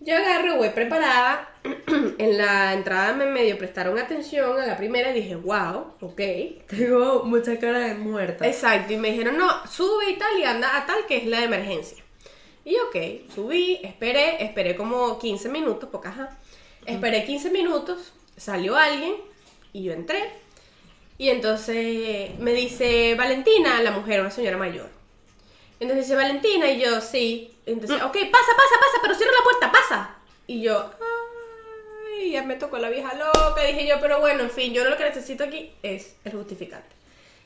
[0.00, 1.48] Yo agarro, voy preparada.
[2.18, 6.20] en la entrada me medio prestaron atención a la primera y dije, wow, ok.
[6.68, 8.46] Tengo mucha cara de muerta.
[8.46, 11.40] Exacto, y me dijeron, no, sube y tal, y anda a tal, que es la
[11.40, 12.02] de emergencia.
[12.64, 16.38] Y ok, subí, esperé, esperé como 15 minutos, porque ajá.
[16.88, 19.14] Esperé 15 minutos, salió alguien,
[19.74, 20.30] y yo entré.
[21.18, 24.88] Y entonces me dice Valentina, la mujer, una señora mayor.
[25.80, 27.54] Entonces dice Valentina, y yo, sí.
[27.66, 30.16] Entonces, ok, pasa, pasa, pasa, pero cierra la puerta, pasa.
[30.46, 30.90] Y yo,
[32.16, 33.62] ay, ya me tocó la vieja loca.
[33.64, 36.96] Dije yo, pero bueno, en fin, yo lo que necesito aquí es el justificante.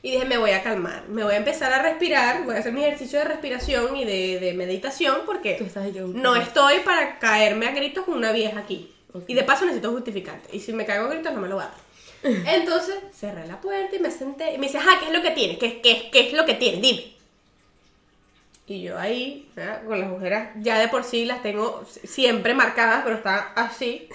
[0.01, 2.71] Y dije, me voy a calmar, me voy a empezar a respirar, voy a hacer
[2.71, 5.65] mi ejercicio de respiración y de, de meditación porque
[6.13, 8.93] no estoy para caerme a gritos con una vieja aquí.
[9.27, 10.49] Y de paso necesito justificante.
[10.55, 11.77] Y si me caigo a gritos no me lo va a dar.
[12.55, 14.53] Entonces cerré la puerta y me senté.
[14.53, 15.57] Y me dice, ah, ¿qué es lo que tienes?
[15.57, 16.81] ¿Qué, qué, qué es lo que tienes?
[16.81, 17.13] Dime.
[18.65, 19.83] Y yo ahí, ¿verdad?
[19.83, 24.07] con las ojeras, ya de por sí las tengo siempre marcadas, pero están así.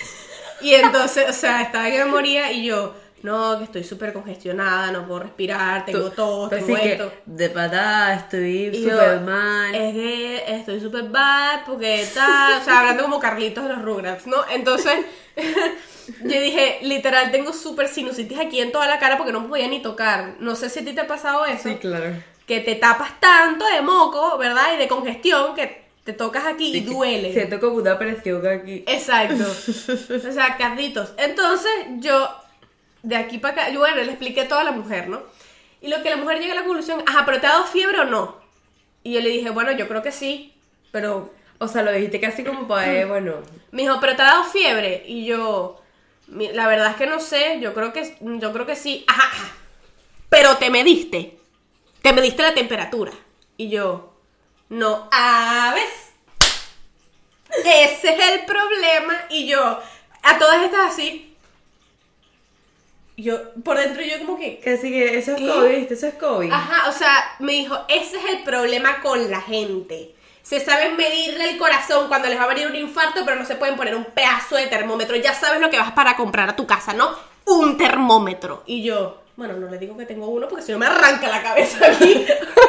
[0.62, 4.92] Y entonces, o sea, estaba que me moría y yo, no, que estoy súper congestionada,
[4.92, 7.12] no puedo respirar, tengo tos, tengo esto.
[7.26, 9.74] de patada estoy súper mal.
[9.74, 14.26] Es que estoy súper bad porque tal, o sea, hablando como Carlitos de los Rugrats,
[14.26, 14.36] ¿no?
[14.50, 14.94] Entonces,
[16.22, 19.68] yo dije, literal, tengo súper sinusitis aquí en toda la cara porque no me podía
[19.68, 20.34] ni tocar.
[20.40, 21.68] No sé si a ti te ha pasado eso.
[21.68, 22.14] Sí, claro.
[22.46, 24.74] Que te tapas tanto de moco, ¿verdad?
[24.74, 27.32] Y de congestión que te tocas aquí y Sí, duele.
[27.34, 28.82] Siento como una presión aquí.
[28.86, 29.44] Exacto.
[30.28, 31.12] O sea, carditos.
[31.18, 32.30] Entonces, yo,
[33.02, 35.22] de aquí para acá, yo, bueno, le expliqué todo a la mujer, ¿no?
[35.80, 38.00] Y lo que la mujer llega a la conclusión, ajá, pero ¿te ha dado fiebre
[38.00, 38.36] o no?
[39.04, 40.54] Y yo le dije, bueno, yo creo que sí,
[40.90, 44.26] pero O sea, lo dijiste casi como para, eh, bueno, me dijo, ¿pero te ha
[44.26, 45.02] dado fiebre?
[45.08, 45.82] Y yo,
[46.28, 49.04] "Mi- la verdad es que no sé, yo creo que, yo creo que sí.
[49.08, 49.52] Ajá, ajá.
[50.28, 51.36] Pero te mediste.
[52.00, 53.10] Te mediste la temperatura.
[53.56, 54.14] Y yo,
[54.68, 56.12] no, ah, ¿ves?
[57.64, 59.14] Ese es el problema.
[59.30, 59.80] Y yo,
[60.22, 61.27] a todas estas así.
[63.18, 65.48] Yo, por dentro yo como que, que sí que eso es ¿Qué?
[65.48, 65.94] COVID, ¿viste?
[65.94, 66.52] Eso es COVID.
[66.52, 70.14] Ajá, o sea, me dijo, ese es el problema con la gente.
[70.42, 73.56] Se saben medirle el corazón cuando les va a venir un infarto, pero no se
[73.56, 75.16] pueden poner un pedazo de termómetro.
[75.16, 77.10] Ya sabes lo que vas para comprar a tu casa, ¿no?
[77.44, 78.62] Un termómetro.
[78.66, 81.42] Y yo, bueno, no le digo que tengo uno porque si no me arranca la
[81.42, 82.24] cabeza aquí.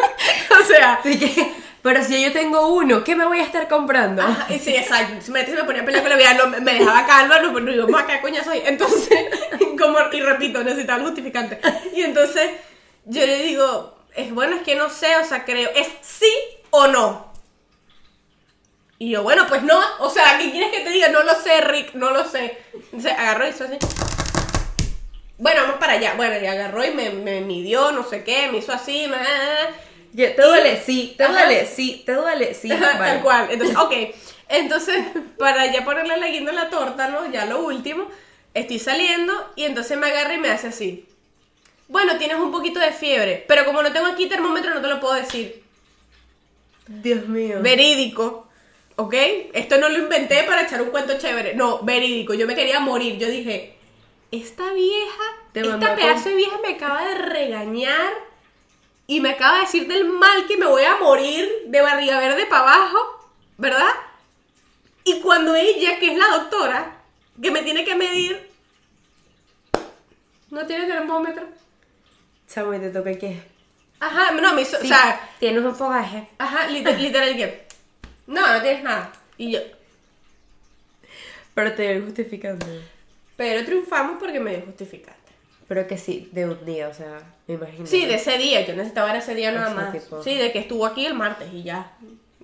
[0.59, 0.99] o sea,
[1.81, 4.21] pero si yo tengo uno, ¿qué me voy a estar comprando?
[4.21, 5.15] Ajá, sí, exacto.
[5.21, 7.57] Si me, si me ponía a pelear con la vida, no, me dejaba calma, no,
[7.57, 8.61] no digo, ¿qué coño soy?
[8.65, 9.17] Entonces,
[9.79, 11.59] como, y repito, necesitaba un justificante.
[11.95, 12.51] Y entonces,
[13.05, 16.31] yo le digo, es bueno, es que no sé, o sea, creo, ¿es sí
[16.69, 17.31] o no?
[18.97, 21.07] Y yo, bueno, pues no, o sea, ¿qué quieres que te diga?
[21.07, 22.57] No lo sé, Rick, no lo sé.
[22.73, 23.77] Entonces, agarró y hizo así.
[25.37, 26.15] Bueno, vamos para allá.
[26.17, 29.17] Bueno, y agarró y me, me midió, no sé qué, me hizo así, me...
[30.15, 30.81] ¿Te duele?
[30.85, 31.15] Sí.
[31.17, 31.65] ¿Te duele?
[31.65, 32.03] Sí.
[32.05, 32.53] ¿Te duele?
[32.53, 32.69] Sí.
[32.69, 33.47] Tal cual.
[33.51, 33.93] Entonces, ok.
[34.49, 35.05] Entonces,
[35.37, 37.31] para ya ponerle la guinda a la torta, ¿no?
[37.31, 38.07] Ya lo último,
[38.53, 41.05] estoy saliendo y entonces me agarra y me hace así.
[41.87, 44.99] Bueno, tienes un poquito de fiebre, pero como no tengo aquí termómetro no te lo
[44.99, 45.63] puedo decir.
[46.87, 47.59] Dios mío.
[47.61, 48.47] Verídico.
[48.95, 49.13] ¿Ok?
[49.53, 51.53] Esto no lo inventé para echar un cuento chévere.
[51.53, 52.33] No, verídico.
[52.33, 53.17] Yo me quería morir.
[53.17, 53.77] Yo dije,
[54.31, 58.11] esta vieja, esta pedazo de vieja me acaba de regañar
[59.09, 62.45] y me acaba de decir del mal que me voy a morir de barriga verde
[62.45, 63.89] para abajo, ¿verdad?
[65.03, 66.95] Y cuando ella, que es la doctora,
[67.41, 68.47] que me tiene que medir,
[70.51, 71.43] no tiene termómetro.
[72.47, 73.41] Chamo, y te toca qué.
[73.99, 76.27] Ajá, no, me hizo, Sí, o sea, tienes un fogaje.
[76.37, 77.67] ajá, liter- literal que,
[78.27, 79.11] no, no tienes nada.
[79.37, 79.59] Y yo,
[81.55, 82.65] Pero te dio justificando.
[83.35, 85.18] pero triunfamos porque me dio justificante.
[85.69, 87.85] Pero que sí, de un día, o sea, me imagino.
[87.85, 89.91] Sí, de ese día, yo necesitaba ese día nada O sea, más.
[89.93, 91.91] tipo- Sí, de que estuvo aquí el martes y ya.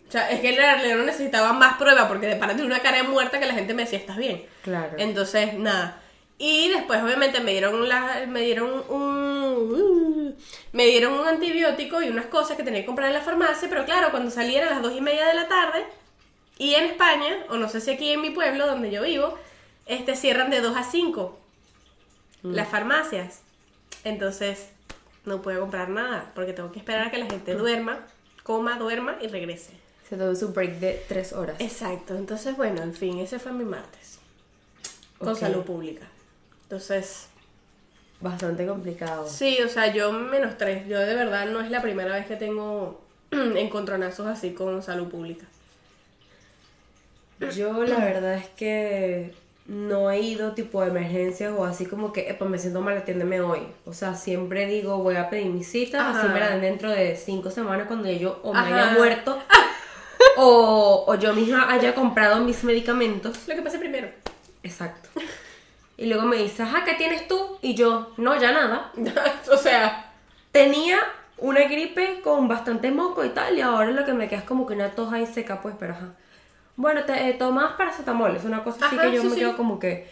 [0.07, 2.97] O sea, es que en realidad no necesitaba más prueba porque de para una cara
[2.97, 4.45] de muerta que la gente me decía, estás bien.
[4.63, 4.93] Claro.
[4.99, 5.99] Entonces, nada.
[6.37, 10.35] Y después, obviamente, me dieron la, me dieron un
[10.73, 13.85] me dieron un antibiótico y unas cosas que tenía que comprar en la farmacia, pero
[13.85, 15.83] claro, cuando salía a las dos y media de la tarde,
[16.57, 19.37] y en España, o no sé si aquí en mi pueblo donde yo vivo,
[19.87, 21.39] este cierran de 2 a 5
[22.53, 23.41] las farmacias.
[24.03, 24.69] Entonces,
[25.25, 28.05] no puedo comprar nada, porque tengo que esperar a que la gente duerma,
[28.43, 29.71] coma, duerma y regrese.
[30.07, 31.55] Se tomó su break de tres horas.
[31.59, 34.19] Exacto, entonces bueno, en fin, ese fue mi martes.
[35.17, 36.07] Con salud pública.
[36.63, 37.27] Entonces,
[38.21, 39.27] Bastante complicado.
[39.27, 40.87] sí, o sea, yo menos tres.
[40.87, 45.45] Yo de verdad no es la primera vez que tengo encontronazos así con salud pública.
[47.53, 49.33] Yo la verdad es que
[49.65, 53.41] no he ido tipo de emergencias o así como que, epa, me siento mal, atiéndeme
[53.41, 53.61] hoy.
[53.85, 56.19] O sea, siempre digo, voy a pedir mi cita, Ajá.
[56.19, 58.67] así me la den dentro de cinco semanas cuando yo o me Ajá.
[58.89, 59.39] haya muerto
[60.37, 63.47] o, o yo misma haya comprado mis medicamentos.
[63.47, 64.09] Lo que pase primero.
[64.63, 65.09] Exacto.
[65.97, 67.57] Y luego me dice, ajá, ¿qué tienes tú?
[67.61, 68.91] Y yo, no, ya nada.
[69.51, 70.11] o sea,
[70.55, 70.99] Tenía
[71.37, 74.65] una gripe con bastante moco y tal, y ahora lo que me queda es como
[74.65, 76.13] que una tos ahí seca, pues, pero ajá.
[76.77, 79.39] Bueno, te eh, tomas paracetamol, es una cosa así Ajá, que yo sí, me sí.
[79.39, 80.07] quedo como que,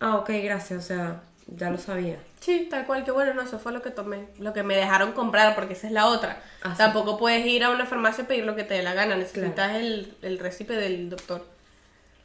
[0.00, 2.16] ah, ok, gracias, o sea, ya lo sabía.
[2.40, 4.26] sí, tal cual, que bueno, no, eso fue lo que tomé.
[4.38, 6.42] Lo que me dejaron comprar, porque esa es la otra.
[6.62, 6.78] Ah, sí.
[6.78, 9.14] Tampoco puedes ir a una farmacia a pedir lo que te dé la gana.
[9.16, 11.44] Necesitas el, el recipe del doctor.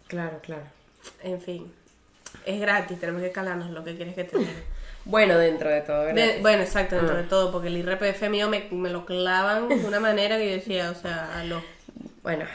[0.07, 0.63] Claro, claro.
[1.21, 1.71] En fin,
[2.45, 4.51] es gratis, tenemos que calarnos lo que quieres que te diga.
[5.07, 6.03] Bueno, dentro de todo.
[6.05, 7.21] De- bueno, exacto, dentro Ah.
[7.21, 10.55] de todo, porque el IRPF mío me, me lo clavan de una manera que yo
[10.55, 11.61] decía, o sea, a los
[12.23, 12.45] Bueno.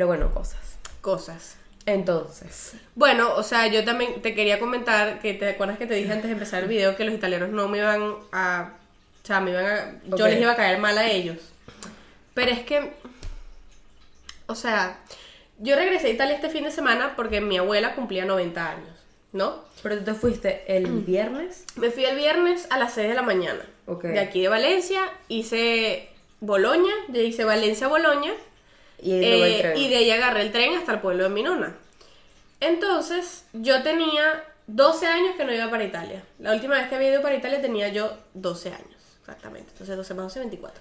[0.00, 0.78] Pero bueno, cosas.
[1.02, 1.56] cosas.
[1.84, 6.10] Entonces, Bueno, o sea, yo también te quería comentar que te acuerdas que te dije
[6.10, 8.72] antes de empezar el video que los italianos no me iban a.
[9.22, 10.16] O sea, me iban a.
[10.16, 11.36] Yo les iba a caer mal a ellos.
[12.32, 12.94] Pero es que.
[14.46, 15.00] O sea,
[15.58, 18.96] yo regresé a Italia este fin de semana porque mi abuela cumplía 90 años,
[19.34, 19.66] ¿no?
[19.82, 21.66] pero tú te fuiste el viernes.
[21.76, 23.60] Me fui el viernes a las 6 de la mañana.
[23.84, 24.04] Ok.
[24.04, 26.08] De aquí de Valencia, hice
[26.40, 28.32] Boloña, yo hice Valencia-Boloña.
[29.02, 31.76] Y Eh, y de ahí agarré el tren hasta el pueblo de Minona.
[32.60, 36.22] Entonces, yo tenía 12 años que no iba para Italia.
[36.38, 39.70] La última vez que había ido para Italia tenía yo 12 años, exactamente.
[39.72, 40.80] Entonces, 12 más 12, 24.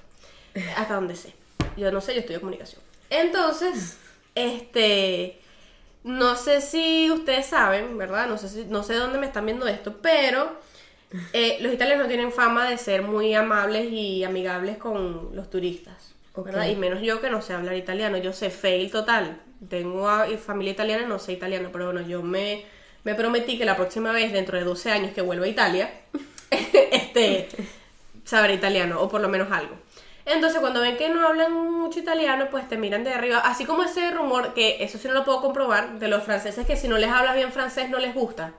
[0.76, 1.34] Hasta donde sé.
[1.78, 2.82] Yo no sé, yo estudio comunicación.
[3.10, 3.98] Entonces,
[4.36, 5.40] este.
[6.04, 8.28] No sé si ustedes saben, ¿verdad?
[8.28, 10.58] No sé, si, no sé dónde me están viendo esto, pero
[11.34, 16.14] eh, los italianos tienen fama de ser muy amables y amigables con los turistas,
[16.72, 19.42] Y menos yo que no sé hablar italiano, yo sé fail total.
[19.70, 22.65] Tengo a- familia italiana, no sé italiano, pero bueno, yo me,
[23.04, 25.92] me prometí que la próxima vez, dentro de 12 años que vuelva a Italia,
[26.92, 27.50] este,
[28.24, 29.76] sabré italiano, o por lo menos algo.
[30.26, 33.39] Entonces, cuando ven que no hablan mucho italiano, pues te miran de arriba.
[33.39, 36.76] Así como ese rumor, que eso sí no lo puedo comprobar, de los franceses que
[36.78, 38.54] si no les hablas bien francés no les gusta.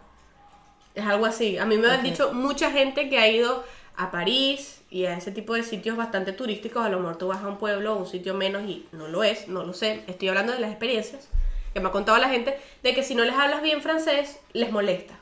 [0.94, 1.58] Es algo así.
[1.58, 3.64] A mí me han dicho mucha gente que ha ido
[3.96, 6.84] a París y a ese tipo de sitios bastante turísticos.
[6.84, 9.22] A lo mejor tú vas a un pueblo o un sitio menos y no lo
[9.22, 10.02] es, no lo sé.
[10.06, 11.28] Estoy hablando de las experiencias
[11.72, 14.72] que me ha contado la gente de que si no les hablas bien francés, les
[14.72, 15.14] molesta.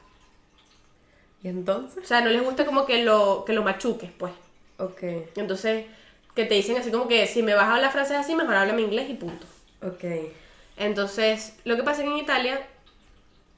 [1.42, 2.02] ¿Y entonces?
[2.02, 4.32] O sea, no les gusta como que lo, que lo machuques, pues.
[4.78, 5.02] Ok,
[5.36, 5.86] Entonces,
[6.34, 8.82] que te dicen así como que si me vas a hablar francés así, mejor háblame
[8.82, 9.46] inglés y punto.
[9.82, 10.04] ok.
[10.76, 12.66] Entonces, lo que pasa es que en Italia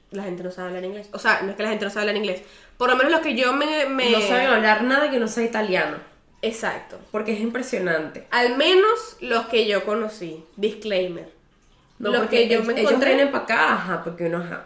[0.09, 1.09] la gente no sabe hablar inglés.
[1.13, 2.41] O sea, no es que la gente no sabe hablar inglés.
[2.81, 3.85] Por lo menos los que yo me...
[3.85, 4.09] me...
[4.09, 5.97] No saben hablar nada que no sea italiano.
[6.41, 6.97] Exacto.
[7.11, 8.25] Porque es impresionante.
[8.31, 10.43] Al menos los que yo conocí.
[10.55, 11.29] Disclaimer.
[11.99, 13.13] No, los que yo ellos, me ellos encontré...
[13.13, 14.65] vienen para acá, ajá, porque uno, ajá.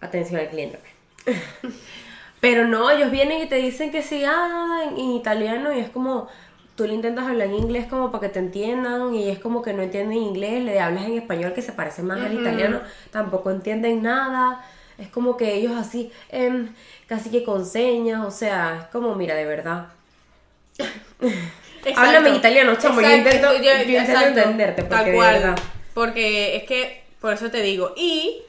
[0.00, 0.78] Atención al cliente.
[1.24, 1.36] pues.
[2.40, 5.90] Pero no, ellos vienen y te dicen que sí, ah, en, en italiano y es
[5.90, 6.28] como,
[6.74, 9.74] tú le intentas hablar en inglés como para que te entiendan y es como que
[9.74, 14.02] no entienden inglés, le hablas en español que se parece más al italiano, tampoco entienden
[14.02, 14.64] nada.
[14.98, 16.68] Es como que ellos así, em,
[17.08, 19.86] casi que con señas, o sea, es como, mira, de verdad.
[21.84, 22.00] Exacto.
[22.00, 25.34] Háblame en italiano, chamo, yo intento, yo- yo intento entenderte, porque Tal de cual.
[25.34, 25.58] verdad.
[25.92, 27.92] Porque es que, por eso te digo.
[27.96, 28.42] Y,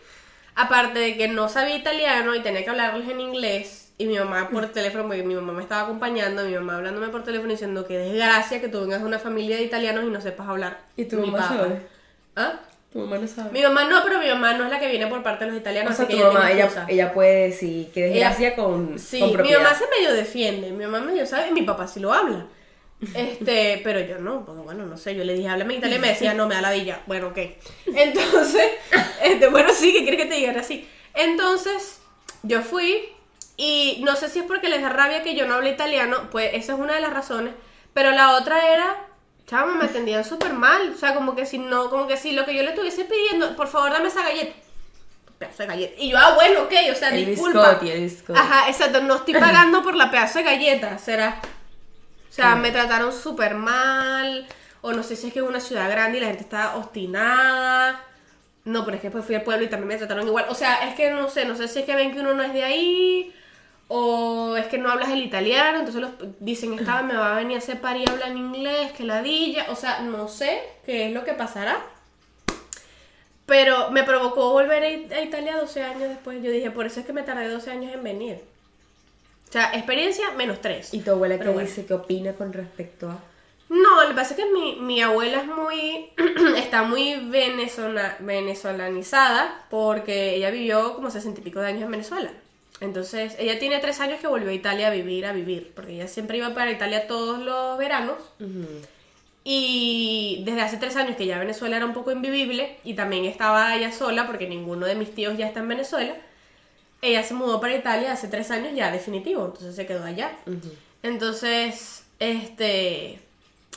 [0.55, 4.49] aparte de que no sabía italiano y tenía que hablarles en inglés, y mi mamá
[4.49, 7.97] por teléfono, porque mi mamá me estaba acompañando, mi mamá hablándome por teléfono diciendo que
[7.97, 10.79] desgracia que tú vengas de una familia de italianos y no sepas hablar.
[10.97, 11.55] ¿Y tu mi mamá papá.
[11.61, 11.81] sabe?
[12.35, 12.59] ¿Ah?
[12.95, 13.51] Tu mamá no sabe.
[13.51, 15.59] Mi mamá no, pero mi mamá no es la que viene por parte de los
[15.59, 16.49] italianos, o sea, así tu que mamá,
[16.87, 19.61] ella, puede decir que desgracia Ella- con, Sí, con mi propiedad.
[19.63, 22.45] mamá se medio defiende, mi mamá medio sabe, y mi papá sí lo habla.
[23.13, 26.07] Este, pero yo no, pues bueno, no sé, yo le dije, háblame en italiano y
[26.07, 27.01] me decía, no, me da la villa.
[27.05, 27.37] Bueno, ok.
[27.93, 28.63] Entonces,
[29.23, 30.87] este, bueno, sí, que quieres que te diga así.
[31.15, 31.99] Entonces,
[32.43, 33.09] yo fui
[33.57, 36.51] y no sé si es porque les da rabia que yo no hable italiano, pues
[36.53, 37.53] esa es una de las razones,
[37.93, 38.95] pero la otra era,
[39.47, 42.45] chama, me atendían súper mal, o sea, como que si no, como que si lo
[42.45, 44.55] que yo le estuviese pidiendo, por favor, dame esa galleta.
[45.37, 45.93] Pedazo de galleta.
[46.01, 47.61] Y yo, ah, bueno, ok, o sea, El disculpa.
[47.69, 48.39] biscotti, el biscotti.
[48.39, 51.41] Ajá, exacto, no estoy pagando por la pedazo de galleta, será.
[52.29, 54.47] O sea, me trataron súper mal,
[54.81, 58.01] o no sé si es que es una ciudad grande y la gente está obstinada.
[58.65, 60.45] No, pero es que después fui al pueblo y también me trataron igual.
[60.49, 62.43] O sea, es que no sé, no sé si es que ven que uno no
[62.43, 63.33] es de ahí,
[63.87, 67.59] o es que no hablas el italiano, entonces los dicen, esta me va a venir
[67.59, 69.67] a par y habla en inglés, que ladilla.
[69.69, 71.77] O sea, no sé qué es lo que pasará.
[73.45, 76.41] Pero me provocó volver a Italia 12 años después.
[76.41, 78.39] Yo dije, por eso es que me tardé 12 años en venir.
[79.47, 80.93] O sea, experiencia menos 3.
[80.95, 81.67] ¿Y tu abuela qué Pero bueno.
[81.69, 81.85] dice?
[81.85, 83.19] ¿Qué opina con respecto a...?
[83.69, 86.11] No, lo que pasa es que mi, mi abuela es muy.
[86.57, 92.31] está muy venezola- venezolanizada porque ella vivió como sesenta y pico de años en Venezuela.
[92.81, 96.07] Entonces, ella tiene tres años que volvió a Italia a vivir, a vivir, porque ella
[96.07, 98.17] siempre iba para Italia todos los veranos.
[99.43, 103.75] Y desde hace tres años que ya Venezuela era un poco invivible y también estaba
[103.75, 106.15] ella sola porque ninguno de mis tíos ya está en Venezuela.
[107.01, 110.31] Ella se mudó para Italia hace tres años ya definitivo, entonces se quedó allá.
[111.03, 113.19] Entonces, este,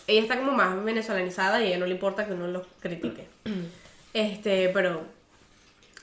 [0.06, 3.26] ella está como más venezolanizada y a ella no le importa que uno lo critique.
[4.14, 5.02] Este, pero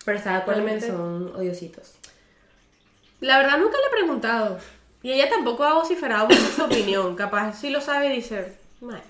[0.05, 1.95] Pero está de acuerdo que son odiositos.
[3.21, 4.59] La verdad nunca le he preguntado.
[5.03, 7.15] Y ella tampoco ha vociferado mucho su opinión.
[7.15, 9.01] Capaz si lo sabe y dice, bueno.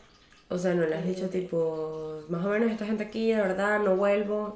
[0.49, 3.79] O sea, no le has dicho tipo, más o menos esta gente aquí, de verdad,
[3.79, 4.53] no vuelvo.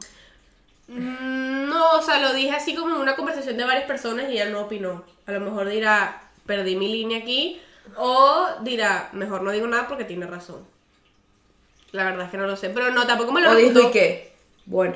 [0.88, 4.34] Mm, No, o sea, lo dije así como en una conversación de varias personas y
[4.34, 5.04] ella no opinó.
[5.26, 7.62] A lo mejor dirá, perdí mi línea aquí.
[7.96, 10.66] O dirá, mejor no digo nada porque tiene razón.
[11.92, 12.70] La verdad es que no lo sé.
[12.70, 13.80] Pero no, tampoco me lo O dijo.
[13.80, 14.34] ¿y qué?
[14.66, 14.96] Bueno,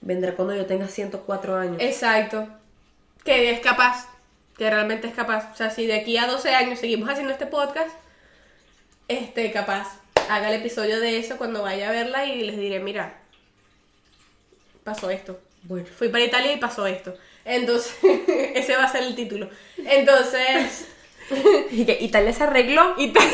[0.00, 1.76] vendrá cuando yo tenga 104 años.
[1.80, 2.46] Exacto.
[3.24, 4.08] Que es capaz.
[4.58, 5.50] Que realmente es capaz.
[5.52, 7.90] O sea, si de aquí a 12 años seguimos haciendo este podcast,
[9.08, 9.88] este, capaz.
[10.30, 13.18] Haga el episodio de eso cuando vaya a verla y les diré, mira,
[14.84, 15.40] pasó esto.
[15.64, 17.14] Bueno, Fui para Italia y pasó esto.
[17.44, 17.94] Entonces,
[18.54, 19.48] ese va a ser el título.
[19.78, 20.86] Entonces,
[21.70, 22.94] y que Italia se arregló.
[22.98, 23.20] Ita-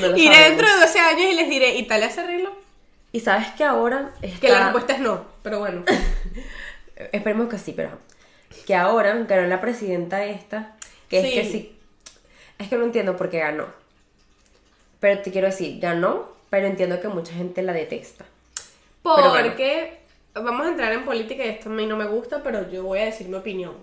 [0.00, 2.52] No lo iré dentro de 12 años y les diré, ¿Italia se arregló?
[3.12, 4.40] Y sabes que ahora está...
[4.40, 5.84] Que la respuesta es no, pero bueno.
[7.12, 7.98] Esperemos que sí, pero...
[8.66, 10.76] Que ahora ganó la presidenta esta,
[11.08, 11.78] que es que sí...
[12.58, 13.66] Es que no entiendo por qué ganó.
[15.00, 18.24] Pero te quiero decir, ganó, pero entiendo que mucha gente la detesta.
[19.02, 19.98] Porque
[20.34, 23.00] vamos a entrar en política y esto a mí no me gusta, pero yo voy
[23.00, 23.74] a decir mi opinión.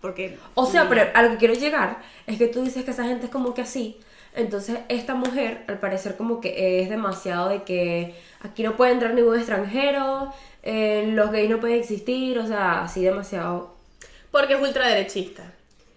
[0.00, 0.36] Porque.
[0.54, 3.26] O sea, pero a lo que quiero llegar es que tú dices que esa gente
[3.26, 3.98] es como que así.
[4.34, 9.14] Entonces, esta mujer, al parecer, como que es demasiado de que aquí no puede entrar
[9.14, 13.75] ningún extranjero, eh, los gays no pueden existir, o sea, así demasiado.
[14.36, 15.42] Porque es ultraderechista.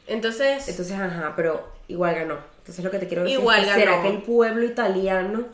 [0.08, 0.68] Entonces.
[0.70, 2.38] Entonces, ajá, pero igual ganó.
[2.60, 4.04] Entonces, lo que te quiero decir Igual es que ¿será ganó.
[4.04, 5.46] que el pueblo italiano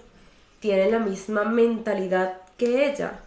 [0.59, 3.19] tiene la misma mentalidad que ella?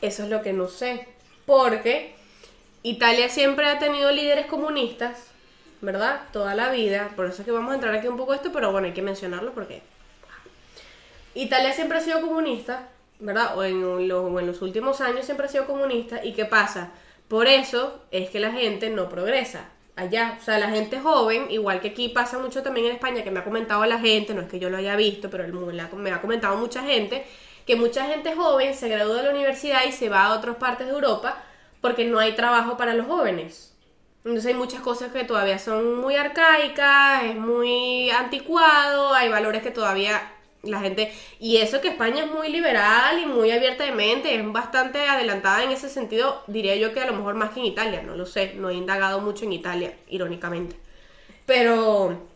[0.00, 1.08] Eso es lo que no sé.
[1.46, 2.14] Porque
[2.82, 5.18] Italia siempre ha tenido líderes comunistas,
[5.80, 6.22] ¿verdad?
[6.32, 7.10] Toda la vida.
[7.16, 8.92] Por eso es que vamos a entrar aquí un poco a esto, pero bueno, hay
[8.92, 9.82] que mencionarlo porque.
[11.34, 12.88] Italia siempre ha sido comunista,
[13.18, 13.56] ¿verdad?
[13.56, 16.24] O en, lo- o en los últimos años siempre ha sido comunista.
[16.24, 16.90] ¿Y qué pasa?
[17.32, 20.36] Por eso es que la gente no progresa allá.
[20.38, 23.40] O sea, la gente joven, igual que aquí pasa mucho también en España, que me
[23.40, 26.58] ha comentado la gente, no es que yo lo haya visto, pero me ha comentado
[26.58, 27.24] mucha gente,
[27.66, 30.86] que mucha gente joven se gradúa de la universidad y se va a otras partes
[30.86, 31.42] de Europa
[31.80, 33.74] porque no hay trabajo para los jóvenes.
[34.26, 39.70] Entonces hay muchas cosas que todavía son muy arcaicas, es muy anticuado, hay valores que
[39.70, 40.20] todavía
[40.62, 41.12] la gente...
[41.40, 45.64] Y eso que España es muy liberal y muy abierta de mente, es bastante adelantada
[45.64, 48.26] en ese sentido, diría yo que a lo mejor más que en Italia, no lo
[48.26, 50.76] sé, no he indagado mucho en Italia, irónicamente.
[51.46, 52.28] Pero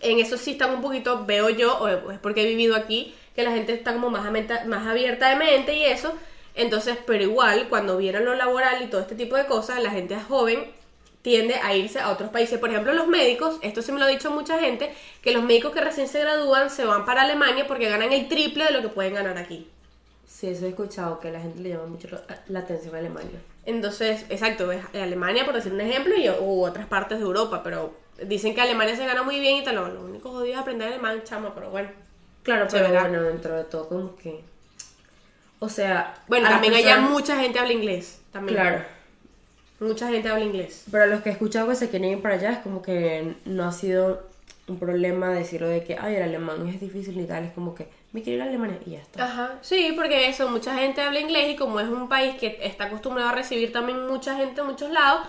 [0.00, 3.42] en eso sí están un poquito, veo yo, o es porque he vivido aquí, que
[3.42, 6.14] la gente está como más, amenta- más abierta de mente y eso.
[6.54, 10.16] Entonces, pero igual, cuando vieron lo laboral y todo este tipo de cosas, la gente
[10.18, 10.64] joven
[11.22, 12.58] tiende a irse a otros países.
[12.58, 14.92] Por ejemplo, los médicos, esto sí me lo ha dicho mucha gente,
[15.22, 18.64] que los médicos que recién se gradúan se van para Alemania porque ganan el triple
[18.64, 19.68] de lo que pueden ganar aquí.
[20.26, 22.08] Sí, eso he escuchado, que a la gente le llama mucho
[22.46, 23.40] la, atención a Alemania.
[23.66, 27.94] Entonces, exacto, es Alemania por decir un ejemplo y u otras partes de Europa, pero
[28.22, 29.74] dicen que Alemania se gana muy bien y tal.
[29.76, 31.90] Lo, lo único jodido es aprender alemán, chamo, pero bueno.
[32.42, 33.02] Claro, pero verá.
[33.02, 34.42] bueno, dentro de todo como que...
[35.58, 36.14] O sea...
[36.28, 38.20] Bueno, también allá personas- mucha gente habla inglés.
[38.32, 38.58] También.
[38.58, 38.97] Claro.
[39.80, 40.84] Mucha gente habla inglés.
[40.90, 43.64] Pero los que he escuchado que se quieren ir para allá es como que no
[43.64, 44.28] ha sido
[44.66, 47.44] un problema decirlo de que, ay, el alemán es difícil y tal.
[47.44, 49.24] Es como que, me quiero ir a Alemania y ya está.
[49.24, 52.84] Ajá, sí, porque eso, mucha gente habla inglés y como es un país que está
[52.84, 55.26] acostumbrado a recibir también mucha gente en muchos lados,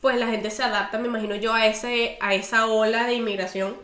[0.00, 3.76] pues la gente se adapta, me imagino yo, a ese a esa ola de inmigración.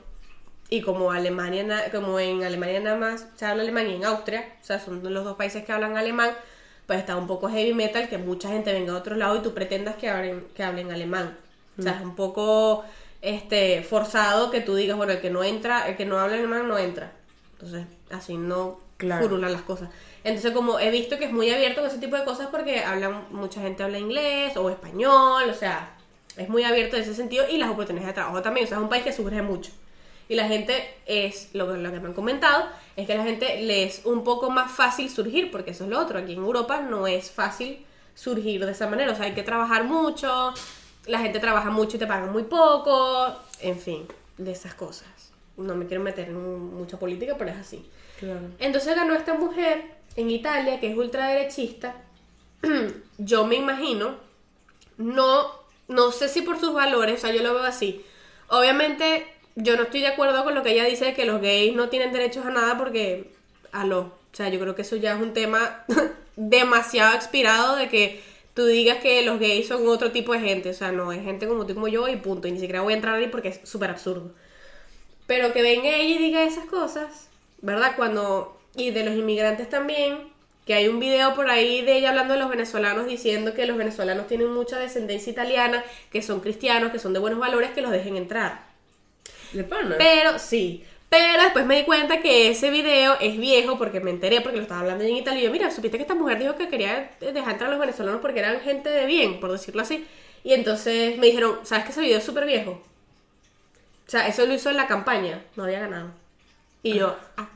[0.70, 4.64] Y como Alemania, como en Alemania nada más se habla alemán y en Austria, o
[4.64, 6.30] sea, son los dos países que hablan alemán,
[6.86, 9.54] pues está un poco heavy metal que mucha gente venga de otro lado y tú
[9.54, 11.36] pretendas que hablen, que hablen alemán.
[11.78, 12.84] O sea, es un poco
[13.22, 16.68] este forzado que tú digas, bueno, el que no entra, el que no habla alemán
[16.68, 17.12] no entra.
[17.54, 19.22] Entonces, así no Claro.
[19.22, 19.88] furulan las cosas.
[20.22, 23.24] Entonces, como he visto que es muy abierto con ese tipo de cosas porque hablan,
[23.30, 25.90] mucha gente habla inglés o español, o sea,
[26.36, 28.66] es muy abierto en ese sentido y las oportunidades de trabajo también.
[28.66, 29.72] O sea, es un país que surge mucho.
[30.28, 32.66] Y la gente es, lo, que- lo que me han comentado,
[32.96, 35.90] es que a la gente le es un poco más fácil surgir, porque eso es
[35.90, 36.18] lo otro.
[36.18, 39.12] Aquí en Europa no es fácil surgir de esa manera.
[39.12, 40.54] O sea, hay que trabajar mucho,
[41.06, 44.06] la gente trabaja mucho y te pagan muy poco, en fin,
[44.38, 45.08] de esas cosas.
[45.56, 47.84] No me quiero meter en mucha política, pero es así.
[48.18, 48.40] Claro.
[48.58, 49.84] Entonces ganó esta mujer
[50.16, 51.94] en Italia, que es ultraderechista.
[53.18, 54.14] yo me imagino,
[54.96, 55.46] no,
[55.88, 58.04] no sé si por sus valores, o sea, yo lo veo así.
[58.48, 59.26] Obviamente,
[59.56, 61.88] yo no estoy de acuerdo con lo que ella dice de que los gays no
[61.88, 63.30] tienen derechos a nada porque,
[63.72, 65.84] aló, o sea, yo creo que eso ya es un tema
[66.36, 68.22] demasiado expirado de que
[68.54, 71.46] tú digas que los gays son otro tipo de gente, o sea, no, es gente
[71.46, 73.48] como tú y como yo y punto, y ni siquiera voy a entrar ahí porque
[73.48, 74.32] es súper absurdo.
[75.26, 77.28] Pero que venga ella y diga esas cosas,
[77.62, 77.94] ¿verdad?
[77.96, 78.60] Cuando.
[78.76, 80.18] Y de los inmigrantes también,
[80.66, 83.76] que hay un video por ahí de ella hablando de los venezolanos diciendo que los
[83.76, 87.92] venezolanos tienen mucha descendencia italiana, que son cristianos, que son de buenos valores, que los
[87.92, 88.73] dejen entrar.
[89.54, 89.96] De pana.
[89.98, 90.84] Pero sí.
[91.08, 94.62] Pero después me di cuenta que ese video es viejo porque me enteré porque lo
[94.62, 97.52] estaba hablando en Italia y yo, mira, supiste que esta mujer dijo que quería dejar
[97.52, 100.04] entrar a los venezolanos porque eran gente de bien, por decirlo así.
[100.42, 102.82] Y entonces me dijeron, ¿sabes que ese video es súper viejo?
[104.06, 106.10] O sea, eso lo hizo en la campaña, no había ganado.
[106.82, 107.48] Y yo, ah,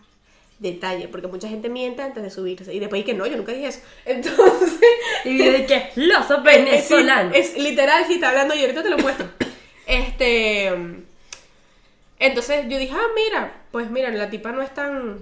[0.59, 2.73] detalle, porque mucha gente miente antes de subirse.
[2.73, 3.81] Y después que no, yo nunca dije eso.
[4.05, 4.81] Entonces,
[5.25, 7.35] Y de que los venezolanos.
[7.35, 9.29] es, es literal, si está hablando yo ahorita te lo muestro.
[9.87, 10.71] Este.
[12.19, 15.19] Entonces yo dije, ah, mira, pues mira, la tipa no es tan.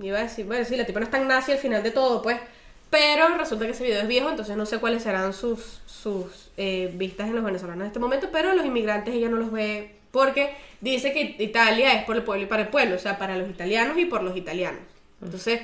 [0.00, 2.22] Iba a decir, bueno, sí, la tipa no es tan nazi al final de todo,
[2.22, 2.38] pues.
[2.90, 6.90] Pero resulta que ese video es viejo, entonces no sé cuáles serán sus, sus eh,
[6.94, 10.54] vistas en los venezolanos en este momento, pero los inmigrantes ella no los ve porque
[10.82, 13.48] dice que Italia es por el pueblo y para el pueblo, o sea, para los
[13.48, 14.82] italianos y por los italianos.
[15.22, 15.60] Entonces,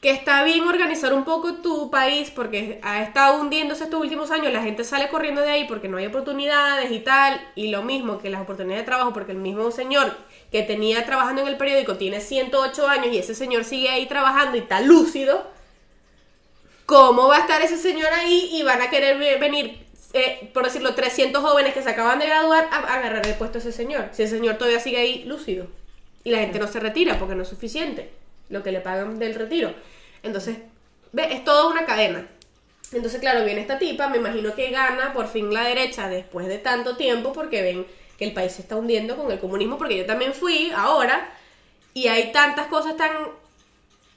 [0.00, 4.52] que está bien organizar un poco tu país porque ha estado hundiéndose estos últimos años,
[4.52, 8.18] la gente sale corriendo de ahí porque no hay oportunidades y tal, y lo mismo
[8.18, 10.16] que las oportunidades de trabajo, porque el mismo señor
[10.52, 14.56] que tenía trabajando en el periódico tiene 108 años y ese señor sigue ahí trabajando
[14.56, 15.44] y está lúcido,
[16.86, 20.64] ¿cómo va a estar ese señor ahí y van a querer ve- venir, eh, por
[20.64, 23.72] decirlo, 300 jóvenes que se acaban de graduar a, a agarrar el puesto de ese
[23.76, 24.08] señor?
[24.12, 25.66] Si el señor todavía sigue ahí lúcido
[26.24, 28.10] y la gente no se retira porque no es suficiente
[28.48, 29.74] lo que le pagan del retiro.
[30.22, 30.58] Entonces,
[31.12, 32.26] ve, es toda una cadena.
[32.92, 36.58] Entonces, claro, viene esta tipa, me imagino que gana por fin la derecha después de
[36.58, 37.86] tanto tiempo porque ven
[38.18, 41.30] que el país se está hundiendo con el comunismo, porque yo también fui ahora
[41.94, 43.10] y hay tantas cosas tan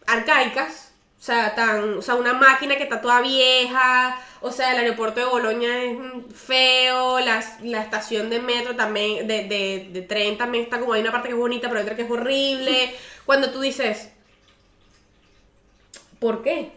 [0.07, 4.79] arcaicas, o sea, tan, o sea, una máquina que está toda vieja, o sea, el
[4.79, 5.97] aeropuerto de Boloña es
[6.35, 11.01] feo, las- la, estación de metro también, de, de, de tren también está como hay
[11.01, 12.95] una parte que es bonita, pero hay otra que es horrible.
[13.25, 14.09] Cuando tú dices,
[16.21, 16.71] ¿por qué?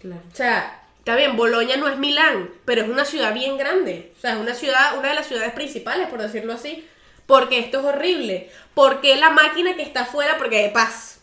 [0.00, 0.22] Claro.
[0.32, 4.12] O sea, está bien, Boloña no es Milán, pero es una ciudad bien grande.
[4.16, 6.88] O sea, es una ciudad, una de las ciudades principales, por decirlo así.
[7.26, 8.50] Porque esto es horrible.
[8.74, 11.20] Porque la máquina que está afuera, porque de paz.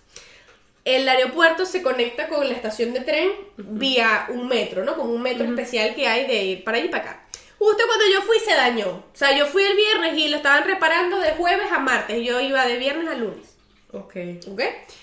[0.86, 4.96] El aeropuerto se conecta con la estación de tren vía un metro, ¿no?
[4.96, 7.26] Como un metro especial que hay de ir para allí y para acá.
[7.58, 8.90] Justo cuando yo fui se dañó.
[8.90, 12.24] O sea, yo fui el viernes y lo estaban reparando de jueves a martes.
[12.24, 13.58] Yo iba de viernes a lunes.
[13.92, 14.16] Ok.
[14.50, 14.62] ¿Ok?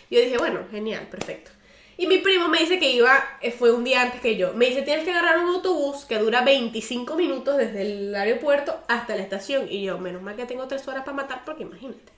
[0.09, 1.51] Yo dije, bueno, genial, perfecto.
[1.97, 4.53] Y mi primo me dice que iba, eh, fue un día antes que yo.
[4.55, 9.15] Me dice, tienes que agarrar un autobús que dura 25 minutos desde el aeropuerto hasta
[9.15, 9.67] la estación.
[9.71, 12.13] Y yo, menos mal que tengo tres horas para matar, porque imagínate.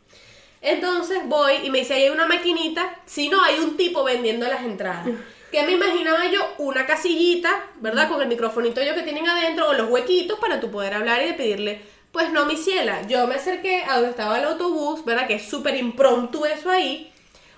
[0.63, 4.47] Entonces voy y me dice, ahí hay una maquinita, si no, hay un tipo vendiendo
[4.47, 5.07] las entradas.
[5.53, 8.09] Que me imaginaba yo una casillita, ¿verdad?
[8.09, 11.27] Con el microfonito yo que tienen adentro o los huequitos para tú poder hablar y
[11.27, 15.29] de pedirle, pues no, mi ciela, yo me acerqué a donde estaba el autobús, ¿verdad?
[15.29, 17.13] Que es súper impronto eso ahí,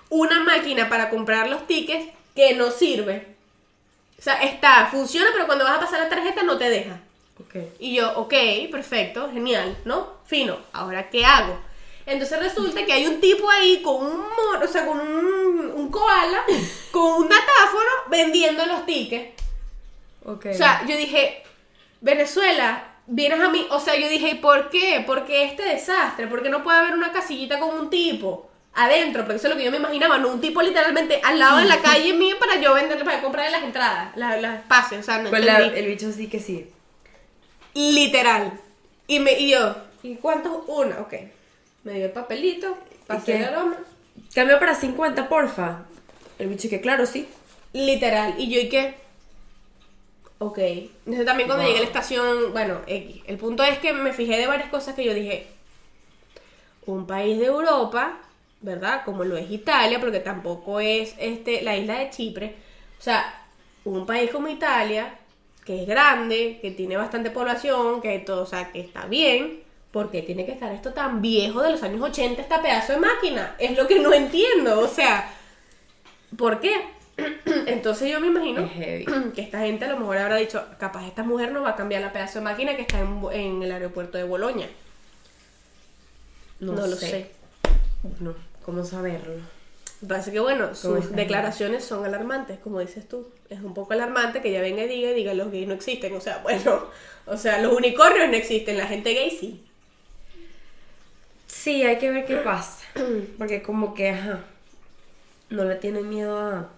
[0.09, 3.27] una máquina para comprar los tickets que no sirve.
[4.17, 6.99] O sea, está, funciona, pero cuando vas a pasar la tarjeta no te deja.
[7.39, 7.55] Ok.
[7.79, 8.33] Y yo, ok,
[8.71, 10.19] perfecto, genial, ¿no?
[10.25, 11.57] Fino, ahora ¿qué hago?
[12.05, 15.91] Entonces resulta que hay un tipo ahí con un mono, o sea, con un, un
[15.91, 16.43] koala,
[16.91, 19.41] con un datáfono vendiendo los tickets.
[20.25, 20.47] Ok.
[20.51, 21.43] O sea, yo dije,
[22.01, 25.03] Venezuela, vienes a mí, o sea, yo dije, ¿por qué?
[25.05, 26.27] ¿Por qué este desastre?
[26.27, 29.23] ¿Por qué no puede haber una casillita con un tipo adentro?
[29.23, 31.65] Porque eso es lo que yo me imaginaba, no un tipo literalmente al lado de
[31.65, 35.19] la calle mío para yo venderle, para comprarle las entradas, las, las pases, o sea,
[35.21, 35.79] no la- entendí.
[35.79, 36.69] el bicho sí que sí.
[37.73, 38.59] Literal.
[39.07, 40.63] Y, me, y yo, ¿y cuántos?
[40.67, 41.13] Una, ok.
[41.83, 43.37] Me dio el papelito, pasé qué?
[43.39, 43.77] el aroma.
[44.33, 45.79] Cambio para 50, porfa.
[46.37, 47.27] El bicho que claro, sí.
[47.73, 48.35] Literal.
[48.37, 48.95] Y yo, ¿y qué?
[50.39, 50.57] Ok.
[50.59, 51.67] Entonces también cuando Wow.
[51.67, 53.21] llegué a la estación, bueno, X.
[53.27, 55.47] El punto es que me fijé de varias cosas que yo dije.
[56.85, 58.17] Un país de Europa,
[58.61, 59.03] ¿verdad?
[59.05, 62.55] Como lo es Italia, porque tampoco es este la isla de Chipre.
[62.97, 63.45] O sea,
[63.85, 65.15] un país como Italia,
[65.65, 69.63] que es grande, que tiene bastante población, que todo, o sea, que está bien.
[69.91, 72.99] ¿Por qué tiene que estar esto tan viejo de los años 80, esta pedazo de
[72.99, 73.55] máquina?
[73.57, 74.79] Es lo que no entiendo.
[74.81, 75.33] O sea,
[76.37, 76.73] ¿por qué?
[77.65, 78.69] Entonces yo me imagino
[79.33, 82.01] que esta gente a lo mejor habrá dicho, capaz esta mujer no va a cambiar
[82.01, 84.67] la pedazo de máquina que está en, en el aeropuerto de Boloña.
[86.59, 87.31] No, lo sé.
[88.19, 88.35] No,
[88.65, 89.33] ¿cómo saberlo?
[90.01, 93.27] Me parece que bueno, sus declaraciones son alarmantes, como dices tú.
[93.49, 96.15] Es un poco alarmante que ella venga y diga, y diga, los gays no existen.
[96.15, 96.85] O sea, bueno,
[97.25, 99.63] o sea, los unicornios no existen, la gente gay sí.
[101.47, 102.85] Sí, hay que ver qué pasa.
[103.37, 104.39] Porque como que, ajá,
[105.49, 106.69] no le tienen miedo a...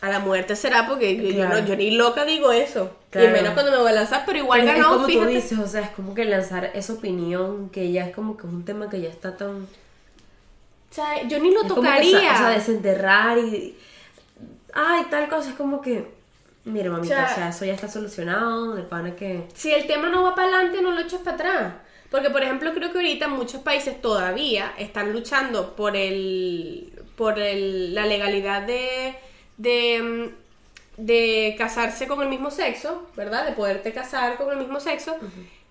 [0.00, 2.92] A la muerte será porque yo- no, yo ni loca digo eso.
[3.10, 3.30] Claro.
[3.30, 5.26] Y menos cuando me voy a lanzar, pero igual ganó, como fíjate.
[5.26, 8.46] tú dices, o sea, es como que lanzar esa opinión que ya es como que
[8.46, 9.66] es un tema que ya está tan...
[10.90, 12.18] O sea, yo ni lo es como que tocaría.
[12.18, 13.76] o sea, desenterrar y...
[14.72, 16.16] Ay, tal cosa, es como que...
[16.64, 19.46] Mire, mamita, O o sea, eso ya está solucionado, de pana que...
[19.54, 21.74] si el tema no va para adelante, no lo eches para atrás.
[22.10, 27.94] Porque, por ejemplo, creo que ahorita muchos países todavía están luchando por el por el,
[27.94, 29.16] la legalidad de,
[29.56, 30.32] de,
[30.96, 33.44] de casarse con el mismo sexo, ¿verdad?
[33.44, 35.16] De poderte casar con el mismo sexo.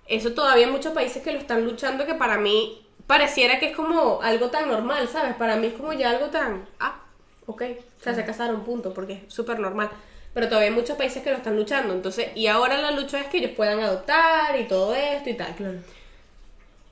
[0.08, 3.76] Eso todavía hay muchos países que lo están luchando que para mí pareciera que es
[3.76, 5.34] como algo tan normal, ¿sabes?
[5.36, 6.68] Para mí es como ya algo tan...
[6.80, 7.00] Ah,
[7.46, 7.64] ok.
[8.00, 9.90] O sea, se casaron, punto, porque es súper normal.
[10.34, 11.94] Pero todavía hay muchos países que lo están luchando.
[11.94, 15.56] Entonces, y ahora la lucha es que ellos puedan adoptar y todo esto y tal.
[15.56, 15.80] Claro.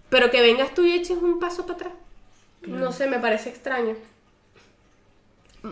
[0.10, 1.94] Pero que vengas tú y eches un paso para atrás.
[2.62, 3.96] No sé, me parece extraño.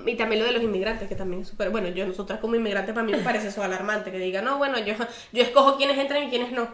[0.05, 1.69] Y también lo de los inmigrantes, que también es súper...
[1.69, 4.11] Bueno, yo, nosotras como inmigrantes, para mí me parece eso alarmante.
[4.11, 4.93] Que diga, no, bueno, yo,
[5.31, 6.67] yo escojo quiénes entran y quiénes no.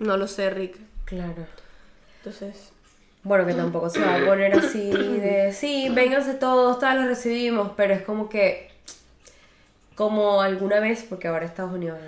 [0.00, 0.91] No lo sé, Rick.
[1.12, 1.46] Claro.
[2.18, 2.72] Entonces...
[3.22, 7.70] Bueno, que tampoco se va a poner así de, sí, vénganse todos, tal, los recibimos,
[7.76, 8.72] pero es como que,
[9.94, 12.00] como alguna vez, porque ahora Estados Unidos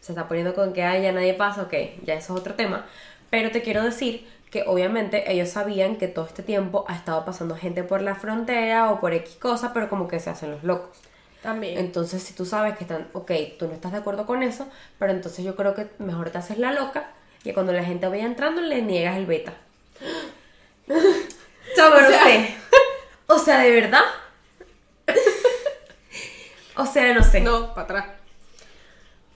[0.00, 1.72] se está poniendo con que, ay, ya nadie pasa, ok,
[2.04, 2.84] ya eso es otro tema,
[3.30, 7.54] pero te quiero decir que obviamente ellos sabían que todo este tiempo ha estado pasando
[7.54, 10.98] gente por la frontera o por X cosa, pero como que se hacen los locos.
[11.44, 11.78] También.
[11.78, 14.66] Entonces, si tú sabes que están, ok, tú no estás de acuerdo con eso,
[14.98, 17.12] pero entonces yo creo que mejor te haces la loca
[17.50, 19.54] y cuando la gente vaya entrando le niegas el beta.
[20.88, 22.54] O sea, no sea- sé.
[23.26, 24.02] O sea, ¿de verdad?
[26.76, 27.40] o sea, no sé.
[27.40, 28.06] No, para atrás.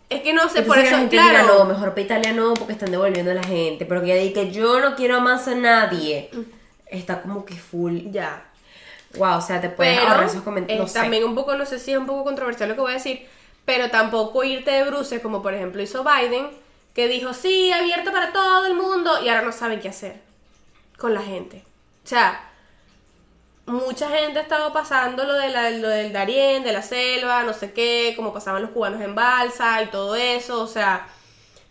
[0.09, 1.47] Es que no sé, Entonces por que la eso, gente claro.
[1.59, 3.87] no, mejor para Italia no, porque están devolviendo a la gente.
[3.87, 6.31] Pero que que yo no quiero más a nadie.
[6.87, 7.99] Está como que full.
[8.11, 8.45] Ya.
[9.17, 10.87] Wow, o sea, te puedes Pero ahorrar esos comentarios.
[10.87, 11.01] es No sé.
[11.01, 13.27] también un poco, no sé si es un poco controversial lo que voy a decir,
[13.65, 16.49] pero tampoco irte de bruces, como por ejemplo hizo Biden,
[16.95, 20.21] que dijo, sí, abierto para todo el mundo, y ahora no saben qué hacer
[20.99, 21.65] con la gente.
[22.05, 22.49] O sea,
[23.67, 27.53] mucha gente ha estado pasando lo, de la- lo del Darién, de la selva, no
[27.53, 31.07] sé qué, como pasaban los cubanos en balsa y todo eso, o sea,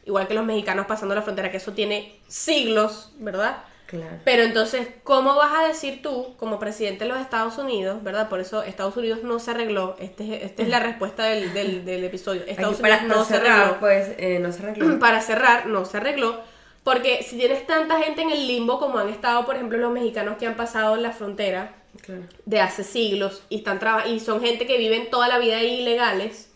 [0.05, 3.63] igual que los mexicanos pasando la frontera, que eso tiene siglos, ¿verdad?
[3.89, 4.17] Claro.
[4.23, 8.29] Pero entonces, ¿cómo vas a decir tú, como presidente de los Estados Unidos, verdad?
[8.29, 9.95] Por eso Estados Unidos no se arregló.
[9.99, 12.43] Este, esta es la respuesta del, del, del episodio.
[12.45, 13.79] Estados Aquí para, Unidos no para se cerrar, arregló.
[13.79, 14.99] pues, eh, no se arregló.
[14.99, 16.39] Para cerrar, no se arregló.
[16.83, 20.37] Porque si tienes tanta gente en el limbo como han estado, por ejemplo, los mexicanos
[20.37, 22.21] que han pasado la frontera Claro.
[22.45, 26.51] de hace siglos y están y son gente que viven toda la vida ahí ilegales,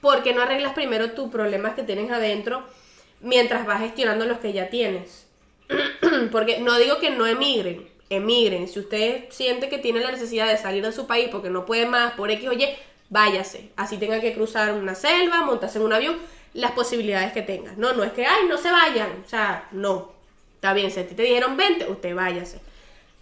[0.00, 2.62] ¿por qué no arreglas primero tus problemas que tienes adentro
[3.20, 5.23] mientras vas gestionando los que ya tienes?
[6.32, 8.68] porque no digo que no emigren, emigren.
[8.68, 11.86] Si usted siente que tiene la necesidad de salir de su país porque no puede
[11.86, 12.68] más por X o Y,
[13.10, 13.70] váyase.
[13.76, 16.16] Así tenga que cruzar una selva, montarse en un avión,
[16.52, 17.72] las posibilidades que tenga.
[17.76, 19.22] No, no es que, ay, no se vayan.
[19.24, 20.12] O sea, no.
[20.56, 22.60] Está bien, si a ti te dijeron 20, usted váyase.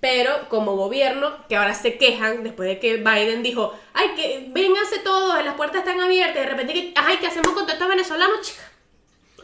[0.01, 4.99] Pero como gobierno, que ahora se quejan después de que Biden dijo, ay, que vénganse
[4.99, 8.63] todos, las puertas están abiertas, de repente, ay, ¿qué hacemos con todos estos venezolanos, chica?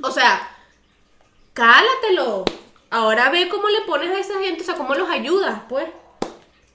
[0.03, 0.49] O sea,
[1.53, 2.45] cálatelo.
[2.91, 5.87] Ahora ve cómo le pones a esa gente, o sea, cómo los ayudas, pues.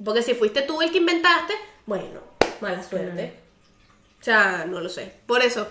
[0.03, 1.53] Porque si fuiste tú el que inventaste,
[1.85, 2.21] bueno,
[2.61, 3.39] mala suerte.
[4.19, 5.13] O sea, no lo sé.
[5.25, 5.67] Por eso,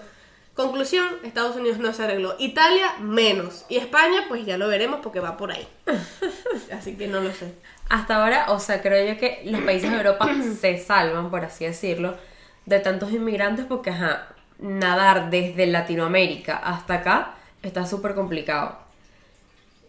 [0.54, 2.34] conclusión, Estados Unidos no se arregló.
[2.38, 3.64] Italia, menos.
[3.68, 5.66] Y España, pues ya lo veremos porque va por ahí.
[6.72, 7.54] Así que no lo sé.
[7.88, 10.28] Hasta ahora, o sea, creo yo que los países de Europa
[10.60, 12.16] se salvan, por así decirlo,
[12.64, 14.28] de tantos inmigrantes porque, ajá,
[14.58, 18.78] nadar desde Latinoamérica hasta acá está súper complicado.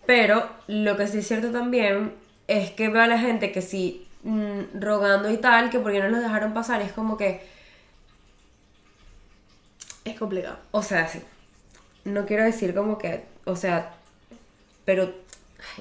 [0.06, 2.14] Pero lo que sí es cierto también
[2.48, 6.10] es que veo a la gente que sí, mm, rogando y tal, que porque no
[6.10, 7.42] los dejaron pasar, y es como que,
[10.06, 10.58] Es complicado.
[10.72, 11.22] o sea, sí,
[12.04, 13.94] no quiero decir como que, o sea,
[14.84, 15.14] pero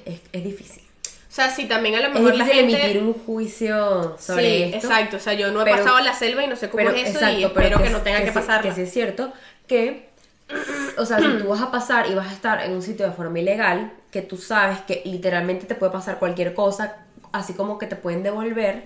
[0.05, 0.83] es, es difícil.
[1.29, 2.83] O sea, sí, también a lo Es mejor la difícil gente...
[2.85, 4.87] emitir un juicio sobre sí, esto.
[4.87, 5.17] exacto.
[5.17, 7.09] O sea, yo no he pero- pasado la selva y no sé cómo Pero, es
[7.09, 8.61] eso exacto, y pero espero que, no tenga que, sí- pasarla.
[8.69, 9.33] Que sí es cierto
[9.67, 10.09] que,
[10.97, 13.11] o sea, si tú vas a pasar y vas a estar en un sitio de
[13.13, 16.97] forma ilegal, que tú sabes que literalmente te puede pasar cualquier cosa,
[17.31, 18.83] así como que te pueden devolver,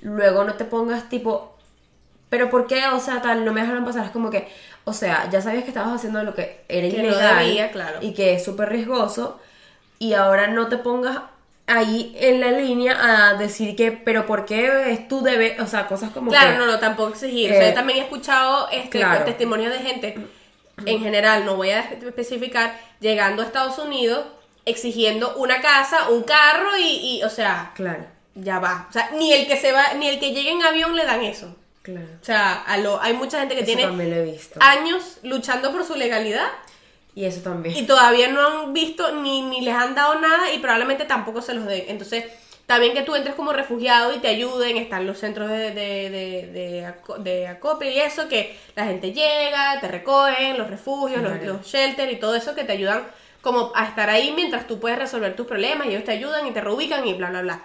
[0.00, 1.56] luego no te pongas tipo,
[2.28, 2.82] pero ¿por qué?
[2.92, 4.04] O sea, tal, no me dejaron pasar.
[4.04, 4.48] Es como que,
[4.84, 7.98] o sea, ya sabías que estabas haciendo lo que era Que no ilegal debía, claro.
[8.02, 9.40] y que es súper riesgoso,
[9.98, 11.20] y ahora no te pongas
[11.68, 15.60] ahí en la línea a decir que, pero ¿por qué es tu deber?
[15.60, 16.58] O sea, cosas como Claro, que...
[16.58, 17.48] no, no, tampoco exigir.
[17.50, 19.24] que- o sea, yo también he escuchado este, Claro.
[19.24, 20.18] testimonios de gente,
[20.84, 24.26] en general, no voy a especificar, llegando a Estados Unidos,
[24.64, 26.82] exigiendo una casa, un carro y,
[27.18, 28.04] y, o sea, Claro,
[28.34, 28.86] ya va.
[28.90, 31.22] O sea, ni el que se va, ni el que llegue en avión le dan
[31.22, 31.54] eso.
[31.82, 32.06] claro.
[32.20, 34.58] O sea, a lo, hay mucha gente que Eso tiene también lo he visto.
[34.60, 36.48] años luchando por su legalidad
[37.14, 37.76] Y eso también.
[37.76, 41.54] y todavía no han visto ni, ni les han dado nada y probablemente tampoco se
[41.54, 41.84] los den.
[41.88, 42.24] Entonces,
[42.66, 46.92] también que tú entres como refugiado y te ayuden, están los centros de, de, de,
[47.18, 52.34] de, y eso, que la gente llega, te recogen, los refugios, los shelters y todo
[52.34, 53.06] eso que te ayudan
[53.40, 56.50] como a estar ahí mientras tú puedes resolver tus problemas y ellos te ayudan y
[56.50, 57.62] te reubican y bla, bla, bla.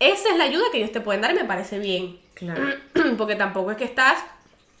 [0.00, 2.18] Esa es la ayuda que ellos te pueden dar y me parece bien.
[2.34, 2.74] Claro.
[3.16, 4.18] porque tampoco es que estás,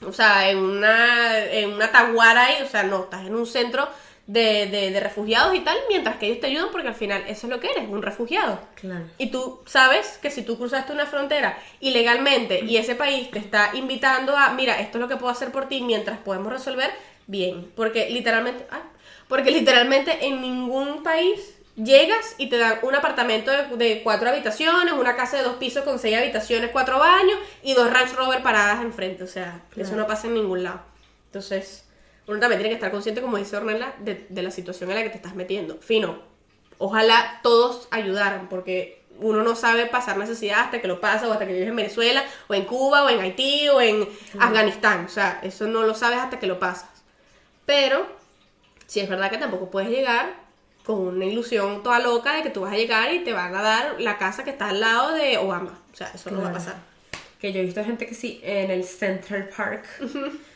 [0.04, 3.88] o sea, en una, en una taguara ahí, o sea, no, estás en un centro
[4.30, 7.48] de, de, de refugiados y tal, mientras que ellos te ayudan porque al final eso
[7.48, 8.60] es lo que eres, un refugiado.
[8.76, 9.04] Claro.
[9.18, 13.70] Y tú sabes que si tú cruzaste una frontera ilegalmente y ese país te está
[13.74, 16.92] invitando a, mira, esto es lo que puedo hacer por ti mientras podemos resolver,
[17.26, 17.72] bien.
[17.74, 18.82] Porque literalmente, ay,
[19.26, 24.92] porque literalmente en ningún país llegas y te dan un apartamento de, de cuatro habitaciones,
[24.92, 28.80] una casa de dos pisos con seis habitaciones, cuatro baños y dos Range Rover paradas
[28.80, 29.24] enfrente.
[29.24, 30.82] O sea, eso no pasa en ningún lado.
[31.26, 31.89] Entonces,
[32.30, 35.02] uno también tiene que estar consciente, como dice Ornella, de, de la situación en la
[35.02, 35.78] que te estás metiendo.
[35.80, 36.20] Fino,
[36.78, 41.46] ojalá todos ayudaran, porque uno no sabe pasar necesidad hasta que lo pasa, o hasta
[41.46, 44.08] que vives en Venezuela, o en Cuba, o en Haití, o en
[44.38, 45.04] Afganistán.
[45.04, 46.88] O sea, eso no lo sabes hasta que lo pasas.
[47.66, 48.06] Pero,
[48.86, 50.34] sí es verdad que tampoco puedes llegar
[50.84, 53.62] con una ilusión toda loca de que tú vas a llegar y te van a
[53.62, 55.78] dar la casa que está al lado de Obama.
[55.92, 56.76] O sea, eso no va a pasar.
[57.38, 59.84] Que yo he visto gente que sí, en el Central Park.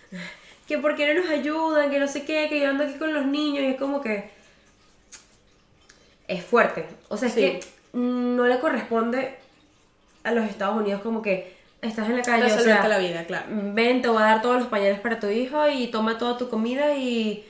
[0.66, 3.12] que por qué no nos ayudan, que no sé qué, que yo ando aquí con
[3.12, 3.62] los niños.
[3.64, 4.30] Y es como que.
[6.28, 6.86] Es fuerte.
[7.08, 7.40] O sea, es Sí.
[7.40, 7.60] que
[7.92, 9.36] no le corresponde
[10.24, 12.52] a los Estados Unidos como que estás en la calle.
[12.52, 13.46] O sea, la vida, claro.
[13.50, 16.48] ven, te voy a dar todos los pañales para tu hijo y toma toda tu
[16.48, 17.46] comida y.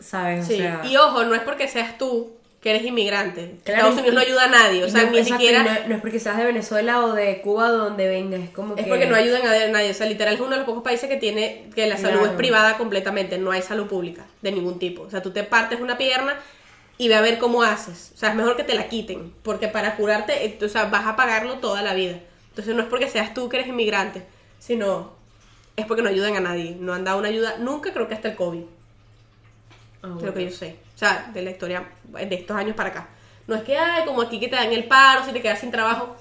[0.00, 0.46] ¿Sabes?
[0.46, 3.56] Sí, o sea, y ojo, no es porque seas tú que eres inmigrante.
[3.64, 5.62] Claro, Estados Unidos no ayuda a nadie, o sea, no- ni exacto, siquiera...
[5.62, 8.74] No, no es porque seas de Venezuela o de Cuba o donde vengas, es como
[8.74, 8.88] Es que...
[8.90, 11.16] porque no ayudan a nadie, o sea, literal es uno de los pocos países que
[11.16, 12.26] tiene que la salud Claro.
[12.32, 15.02] es privada completamente, no hay salud pública de ningún tipo.
[15.02, 16.36] O sea, tú te partes una pierna
[16.98, 18.10] y ve a ver cómo haces.
[18.14, 21.06] O sea, es mejor que te la quiten, porque para curarte, eh, o sea, vas
[21.06, 22.18] a pagarlo toda la vida.
[22.50, 24.24] Entonces no es porque seas tú que eres inmigrante,
[24.58, 25.12] sino
[25.76, 26.76] es porque no ayudan a nadie.
[26.80, 28.62] No han dado una ayuda nunca, creo que hasta el COVID.
[30.02, 30.34] Ah, de lo bueno.
[30.34, 30.76] que yo sé.
[30.94, 33.08] O sea, de la historia de estos años para acá.
[33.46, 35.70] No es que, ay, como aquí que te dan el paro, si te quedas sin
[35.70, 36.16] trabajo.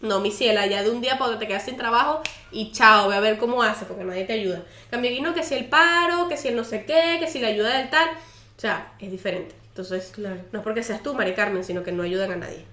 [0.00, 3.08] No, mi ciela, ya de un día para otro te quedas sin trabajo y chao,
[3.08, 4.62] ve a ver cómo hace, porque nadie te ayuda.
[4.90, 7.38] Cambio aquí no, que si el paro, que si el no sé qué, que si
[7.38, 8.08] la ayuda del tal.
[8.56, 9.54] O sea, es diferente.
[9.68, 10.40] Entonces, Claro.
[10.52, 12.64] no es porque seas tú, Mari Carmen, sino que no ayudan a nadie.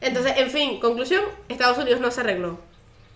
[0.00, 2.58] Entonces, en fin, conclusión, Estados Unidos no se arregló.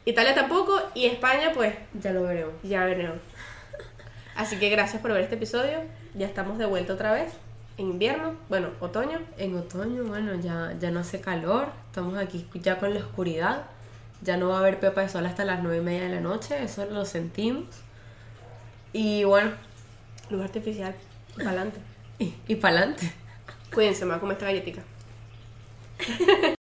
[0.04, 2.54] Italia tampoco y España, pues, Ya lo veremos.
[2.62, 3.16] ya veremos.
[4.36, 5.80] Así que gracias por ver este episodio.
[6.18, 7.32] Ya estamos de vuelta otra vez.
[7.76, 9.20] En invierno, bueno, otoño.
[9.36, 13.66] En otoño, bueno, ya, ya no hace calor, estamos aquí ya con la oscuridad,
[14.22, 16.20] ya no va a haber pepa de sol hasta las nueve y media de la
[16.20, 17.66] noche, eso lo sentimos.
[18.92, 19.52] Y bueno,
[20.30, 20.94] Luz artificial.
[21.36, 21.78] Para adelante.
[22.18, 23.12] y, y para adelante.
[23.72, 24.82] Cuídense, me voy a comer esta galletita.